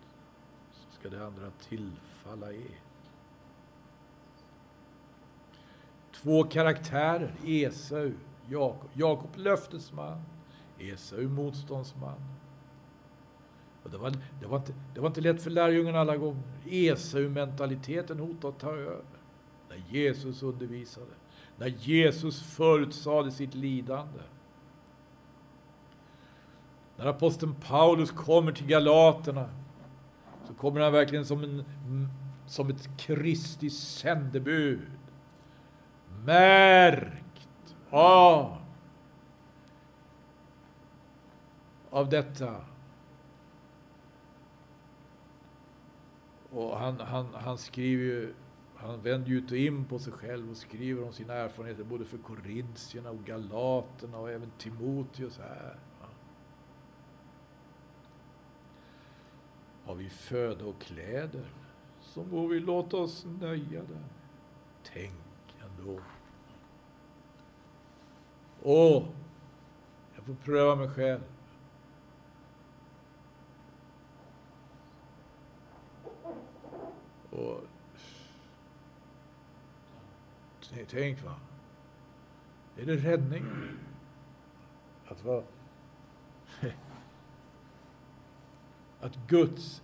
så 0.71 0.99
ska 0.99 1.09
det 1.09 1.25
andra 1.25 1.51
tillfalla 1.69 2.51
er. 2.53 2.79
Två 6.11 6.43
karaktärer, 6.43 7.35
Esau, 7.45 8.11
Jakob. 8.49 8.89
Jakob 8.93 9.29
löftesman, 9.35 10.21
Esau 10.79 11.27
motståndsman. 11.27 12.21
Och 13.83 13.89
det, 13.89 13.97
var, 13.97 14.13
det, 14.41 14.47
var 14.47 14.57
inte, 14.57 14.73
det 14.93 14.99
var 14.99 15.07
inte 15.07 15.21
lätt 15.21 15.41
för 15.41 15.49
lärjungarna 15.49 15.99
alla 15.99 16.17
gånger. 16.17 16.43
Esau-mentaliteten 16.65 18.19
hotade 18.19 18.47
att 18.47 18.59
ta 18.59 18.71
över. 18.71 19.05
När 19.69 19.83
Jesus 19.89 20.43
undervisade. 20.43 21.11
När 21.57 21.67
Jesus 21.67 22.41
förutsade 22.41 23.31
sitt 23.31 23.55
lidande. 23.55 24.19
När 27.03 27.09
aposteln 27.09 27.55
Paulus 27.55 28.11
kommer 28.11 28.51
till 28.51 28.67
Galaterna 28.67 29.49
så 30.47 30.53
kommer 30.53 30.81
han 30.81 30.93
verkligen 30.93 31.25
som, 31.25 31.43
en, 31.43 31.65
som 32.47 32.69
ett 32.69 32.97
Kristi 32.97 33.69
sändebud. 33.69 34.81
Märkt 36.25 37.75
av, 37.89 38.57
av 41.89 42.09
detta 42.09 42.55
Och 46.51 46.77
han, 46.77 46.99
han, 46.99 47.27
han 47.33 47.57
skriver 47.57 48.03
ju, 48.03 48.33
han 48.75 49.01
vänder 49.01 49.29
ju 49.29 49.37
och 49.37 49.55
in 49.55 49.85
på 49.85 49.99
sig 49.99 50.13
själv 50.13 50.51
och 50.51 50.57
skriver 50.57 51.03
om 51.03 51.13
sina 51.13 51.33
erfarenheter 51.33 51.83
både 51.83 52.05
för 52.05 52.17
korintierna 52.17 53.09
och 53.09 53.25
galaterna 53.25 54.17
och 54.17 54.31
även 54.31 54.51
Timoteus 54.57 55.37
här. 55.37 55.79
Har 59.85 59.95
vi 59.95 60.09
föda 60.09 60.65
och 60.65 60.81
kläder 60.81 61.45
så 62.01 62.23
må 62.23 62.47
vi 62.47 62.59
låta 62.59 62.97
oss 62.97 63.25
nöja 63.39 63.79
där. 63.83 64.03
Tänk 64.83 65.55
ändå. 65.61 65.99
Åh, 68.63 69.05
jag 70.15 70.25
får 70.25 70.33
pröva 70.33 70.75
mig 70.75 70.89
själv. 70.89 71.21
Och 77.29 77.63
Tänk 80.89 81.23
va. 81.23 81.35
Är 82.77 82.85
det 82.85 82.95
räddningen? 82.95 83.79
Att 85.07 85.23
vara... 85.23 85.43
Att 89.03 89.27
Guds... 89.27 89.81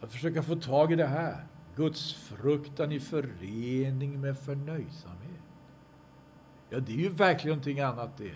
Att 0.00 0.12
försöka 0.12 0.42
få 0.42 0.56
tag 0.56 0.92
i 0.92 0.96
det 0.96 1.06
här. 1.06 1.46
Guds 1.76 2.12
fruktan 2.14 2.92
i 2.92 3.00
förening 3.00 4.20
med 4.20 4.38
förnöjsamhet. 4.38 5.42
Ja, 6.70 6.80
det 6.80 6.92
är 6.92 6.96
ju 6.96 7.08
verkligen 7.08 7.56
någonting 7.56 7.80
annat 7.80 8.16
det. 8.16 8.34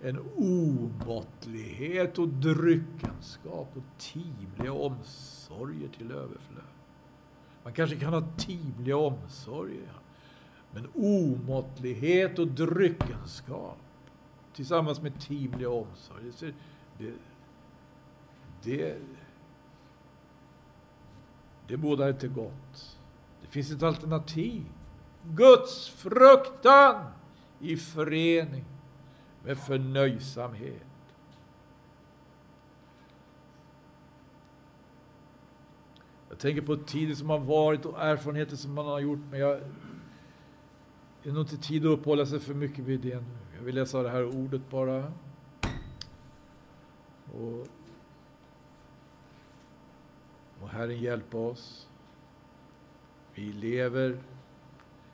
En 0.00 0.18
omåttlighet 0.36 2.18
och 2.18 2.28
dryckenskap 2.28 3.72
och 3.76 3.82
timliga 3.98 4.72
omsorger 4.72 5.88
till 5.88 6.10
överflöd. 6.10 6.64
Man 7.64 7.72
kanske 7.72 7.96
kan 7.96 8.12
ha 8.12 8.22
timliga 8.36 8.96
omsorger. 8.96 9.92
Men 10.70 10.88
omåttlighet 10.94 12.38
och 12.38 12.48
dryckenskap 12.48 13.78
tillsammans 14.54 15.02
med 15.02 15.20
timliga 15.20 15.70
omsorger, 15.70 16.54
det, 16.98 17.12
det, 18.62 18.98
det 21.72 21.78
bådar 21.78 22.08
inte 22.08 22.28
gott. 22.28 22.98
Det 23.42 23.48
finns 23.48 23.70
ett 23.70 23.82
alternativ. 23.82 24.64
Guds 25.22 25.88
fruktan 25.88 27.04
i 27.58 27.76
förening 27.76 28.64
med 29.44 29.58
förnöjsamhet. 29.58 30.86
Jag 36.28 36.38
tänker 36.38 36.62
på 36.62 36.76
tider 36.76 37.14
som 37.14 37.30
har 37.30 37.38
varit 37.38 37.86
och 37.86 38.02
erfarenheter 38.02 38.56
som 38.56 38.74
man 38.74 38.86
har 38.86 39.00
gjort, 39.00 39.20
men 39.30 39.40
jag 39.40 39.60
det 41.22 41.28
är 41.28 41.32
nog 41.32 41.42
inte 41.42 41.56
tid 41.56 41.86
att 41.86 41.98
uppehålla 41.98 42.26
sig 42.26 42.40
för 42.40 42.54
mycket 42.54 42.84
vid 42.84 43.00
det 43.00 43.20
nu. 43.20 43.36
Jag 43.56 43.62
vill 43.62 43.74
läsa 43.74 44.02
det 44.02 44.10
här 44.10 44.36
ordet 44.36 44.70
bara. 44.70 45.12
Och, 47.34 47.66
Må 50.62 50.68
Herren 50.68 50.98
hjälpa 50.98 51.38
oss. 51.38 51.88
Vi 53.34 53.52
lever, 53.52 54.18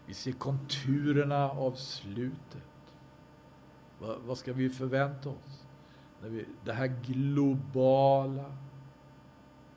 vi 0.06 0.14
ser 0.14 0.32
konturerna 0.32 1.50
av 1.50 1.72
slutet. 1.72 2.62
Va, 3.98 4.16
vad 4.26 4.38
ska 4.38 4.52
vi 4.52 4.70
förvänta 4.70 5.28
oss? 5.28 5.66
När 6.22 6.28
vi, 6.28 6.44
det 6.64 6.72
här 6.72 6.86
globala, 7.06 8.52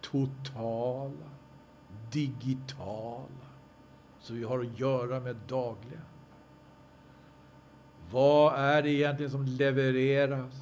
totala, 0.01 1.29
digitala, 2.11 3.47
som 4.19 4.35
vi 4.35 4.43
har 4.43 4.59
att 4.59 4.79
göra 4.79 5.19
med 5.19 5.35
dagligen. 5.47 6.05
Vad 8.11 8.59
är 8.59 8.81
det 8.81 8.89
egentligen 8.89 9.31
som 9.31 9.45
levereras? 9.45 10.53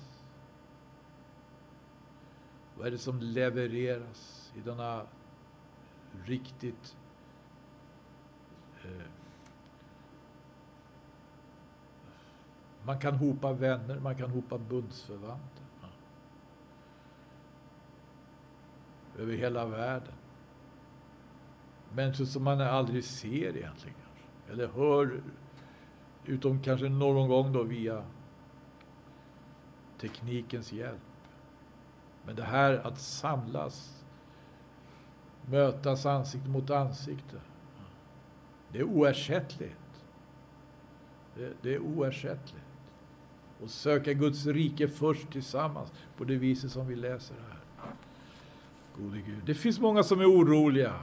Vad 2.77 2.87
är 2.87 2.91
det 2.91 2.97
som 2.97 3.19
levereras 3.19 4.38
denna 4.59 5.05
riktigt 6.25 6.97
eh, 8.83 9.05
Man 12.83 12.99
kan 12.99 13.15
hopa 13.15 13.53
vänner, 13.53 13.99
man 13.99 14.15
kan 14.15 14.29
hopa 14.29 14.57
bundsförvanter. 14.57 15.63
Över 19.17 19.33
hela 19.33 19.65
världen. 19.65 20.13
Människor 21.93 22.25
som 22.25 22.43
man 22.43 22.61
aldrig 22.61 23.03
ser 23.03 23.57
egentligen. 23.57 23.97
Eller 24.49 24.67
hör 24.67 25.21
Utom 26.29 26.61
kanske 26.61 26.89
någon 26.89 27.29
gång 27.29 27.53
då 27.53 27.63
via 27.63 28.03
teknikens 29.97 30.71
hjälp. 30.71 31.01
Men 32.25 32.35
det 32.35 32.43
här 32.43 32.87
att 32.87 32.99
samlas, 32.99 33.98
mötas 35.49 36.05
ansikte 36.05 36.49
mot 36.49 36.69
ansikte. 36.69 37.35
Det 38.71 38.79
är 38.79 38.83
oersättligt. 38.83 39.75
Det, 41.35 41.53
det 41.61 41.75
är 41.75 41.79
oersättligt. 41.79 42.65
Och 43.63 43.69
söka 43.69 44.13
Guds 44.13 44.45
rike 44.45 44.87
först 44.87 45.31
tillsammans 45.31 45.91
på 46.17 46.23
det 46.23 46.35
viset 46.35 46.71
som 46.71 46.87
vi 46.87 46.95
läser 46.95 47.35
här. 47.35 47.59
Gode 48.97 49.17
Gud. 49.17 49.43
Det 49.45 49.53
finns 49.53 49.79
många 49.79 50.03
som 50.03 50.21
är 50.21 50.25
oroliga. 50.25 50.93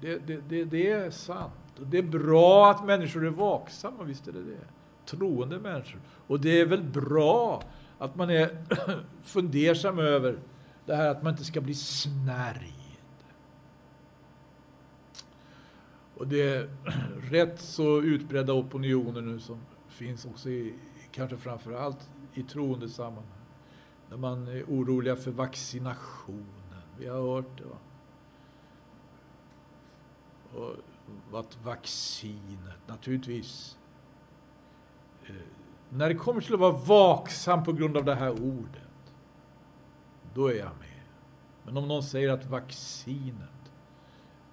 Det, 0.00 0.26
det, 0.26 0.40
det, 0.48 0.64
det 0.64 0.90
är 0.90 1.10
sant. 1.10 1.52
Och 1.80 1.86
det 1.86 1.98
är 1.98 2.02
bra 2.02 2.70
att 2.70 2.84
människor 2.84 3.26
är 3.26 3.30
vaksamma, 3.30 4.02
visst 4.02 4.28
är 4.28 4.32
det 4.32 4.42
det. 4.42 4.66
Troende 5.06 5.58
människor. 5.58 6.00
Och 6.26 6.40
det 6.40 6.60
är 6.60 6.66
väl 6.66 6.82
bra 6.82 7.62
att 7.98 8.16
man 8.16 8.30
är 8.30 8.58
fundersam 9.22 9.98
över 9.98 10.38
det 10.86 10.96
här 10.96 11.08
att 11.08 11.22
man 11.22 11.32
inte 11.32 11.44
ska 11.44 11.60
bli 11.60 11.74
snärj. 11.74 12.75
Och 16.16 16.26
det 16.26 16.42
är 16.42 16.68
rätt 17.30 17.60
så 17.60 18.02
utbredda 18.02 18.52
opinioner 18.52 19.20
nu 19.20 19.40
som 19.40 19.58
finns 19.88 20.24
också 20.24 20.50
i, 20.50 20.74
kanske 21.10 21.36
framför 21.36 21.72
allt 21.72 22.10
i 22.34 22.42
troende 22.42 22.88
sammanhang. 22.88 23.24
När 24.10 24.16
man 24.16 24.48
är 24.48 24.64
oroliga 24.64 25.16
för 25.16 25.30
vaccinationen. 25.30 26.82
Vi 26.98 27.06
har 27.06 27.34
hört 27.34 27.58
det. 27.58 27.64
Va? 27.64 27.76
Och 31.30 31.38
att 31.40 31.58
vaccinet, 31.64 32.78
naturligtvis. 32.86 33.78
Eh, 35.26 35.34
när 35.88 36.08
det 36.08 36.14
kommer 36.14 36.40
till 36.40 36.54
att 36.54 36.60
vara 36.60 36.72
vaksam 36.72 37.64
på 37.64 37.72
grund 37.72 37.96
av 37.96 38.04
det 38.04 38.14
här 38.14 38.30
ordet, 38.30 39.14
då 40.34 40.46
är 40.46 40.54
jag 40.54 40.76
med. 40.78 41.02
Men 41.64 41.76
om 41.76 41.88
någon 41.88 42.02
säger 42.02 42.30
att 42.30 42.46
vaccinet 42.46 43.72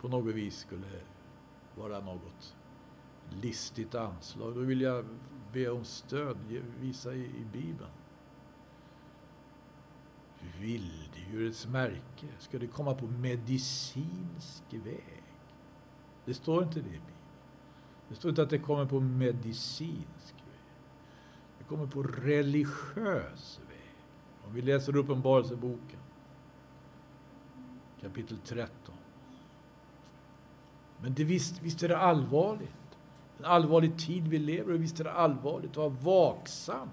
på 0.01 0.07
något 0.07 0.35
vis 0.35 0.57
skulle 0.57 0.87
vara 1.75 1.99
något 1.99 2.55
listigt 3.41 3.95
anslag, 3.95 4.55
då 4.55 4.61
vill 4.61 4.81
jag 4.81 5.05
be 5.53 5.69
om 5.69 5.83
stöd, 5.83 6.37
visa 6.79 7.13
i, 7.13 7.23
i 7.23 7.45
Bibeln. 7.53 7.91
Vilddjurets 10.59 11.67
märke, 11.67 12.27
ska 12.39 12.59
det 12.59 12.67
komma 12.67 12.95
på 12.95 13.05
medicinsk 13.05 14.63
väg? 14.69 15.23
Det 16.25 16.33
står 16.33 16.63
inte 16.63 16.79
det 16.79 16.79
i 16.79 16.83
Bibeln. 16.83 17.07
Det 18.09 18.15
står 18.15 18.29
inte 18.29 18.43
att 18.43 18.49
det 18.49 18.59
kommer 18.59 18.85
på 18.85 18.99
medicinsk 18.99 20.35
väg. 20.35 20.61
Det 21.57 21.63
kommer 21.63 21.87
på 21.87 22.03
religiös 22.03 23.59
väg. 23.69 23.95
Om 24.47 24.53
vi 24.53 24.61
läser 24.61 24.95
Uppenbarelseboken, 24.95 25.99
kapitel 28.01 28.37
13. 28.37 28.92
Men 31.03 31.13
det, 31.13 31.23
visst, 31.23 31.61
visst 31.61 31.83
är 31.83 31.87
det 31.87 31.97
allvarligt. 31.97 32.97
En 33.39 33.45
allvarlig 33.45 33.99
tid 33.99 34.27
vi 34.27 34.39
lever 34.39 34.73
i. 34.73 34.77
Visst 34.77 34.99
är 34.99 35.03
det 35.03 35.11
allvarligt 35.11 35.71
att 35.71 35.77
vara 35.77 35.89
vaksam 35.89 36.89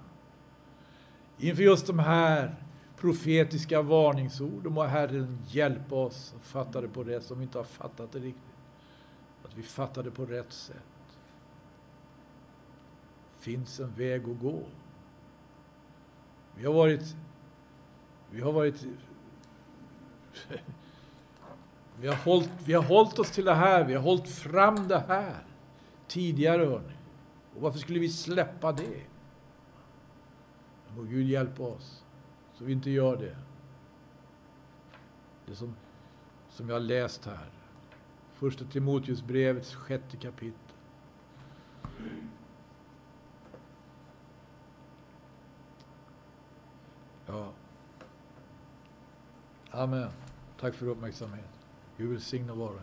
inför 1.37 1.63
just 1.63 1.87
de 1.87 1.99
här 1.99 2.55
profetiska 2.97 3.81
varningsorden. 3.81 4.73
Må 4.73 4.83
Herren 4.83 5.37
hjälpa 5.47 5.95
oss 5.95 6.33
att 6.37 6.43
fatta 6.43 6.81
det 6.81 6.87
på 6.87 7.03
rätt 7.03 7.21
sätt, 7.21 7.27
som 7.27 7.37
vi 7.37 7.43
inte 7.43 7.57
har 7.57 7.63
fattat 7.63 8.11
det 8.11 8.19
riktigt. 8.19 8.43
Att 9.43 9.57
vi 9.57 9.63
fattar 9.63 10.03
det 10.03 10.11
på 10.11 10.25
rätt 10.25 10.53
sätt. 10.53 10.75
finns 13.39 13.79
en 13.79 13.93
väg 13.93 14.29
att 14.29 14.39
gå. 14.39 14.63
Vi 16.55 16.65
har 16.65 16.73
varit... 16.73 17.15
Vi 18.31 18.41
har 18.41 18.51
varit... 18.51 18.85
Vi 22.01 22.07
har, 22.07 22.15
hållit, 22.15 22.51
vi 22.65 22.73
har 22.73 22.83
hållit 22.83 23.19
oss 23.19 23.31
till 23.31 23.45
det 23.45 23.53
här, 23.53 23.83
vi 23.83 23.93
har 23.93 24.01
hållit 24.01 24.29
fram 24.29 24.87
det 24.87 25.03
här 25.07 25.45
tidigare, 26.07 26.65
hörni. 26.65 26.93
Och 27.55 27.61
varför 27.61 27.79
skulle 27.79 27.99
vi 27.99 28.09
släppa 28.09 28.71
det? 28.71 29.01
Må 30.95 31.01
Gud 31.01 31.27
hjälpa 31.27 31.63
oss, 31.63 32.03
så 32.53 32.63
vi 32.63 32.73
inte 32.73 32.89
gör 32.89 33.17
det. 33.17 33.35
Det 35.45 35.55
som, 35.55 35.75
som 36.49 36.69
jag 36.69 36.75
har 36.75 36.79
läst 36.79 37.25
här. 37.25 37.49
Första 38.33 38.65
Timoteusbrevets 38.65 39.75
sjätte 39.75 40.17
kapitel. 40.17 40.75
Ja. 47.25 47.49
Amen. 49.71 50.09
Tack 50.59 50.75
för 50.75 50.87
uppmärksamheten. 50.87 51.60
Gud 52.01 52.09
välsigne 52.11 52.53
var 52.53 52.69
och 52.69 52.81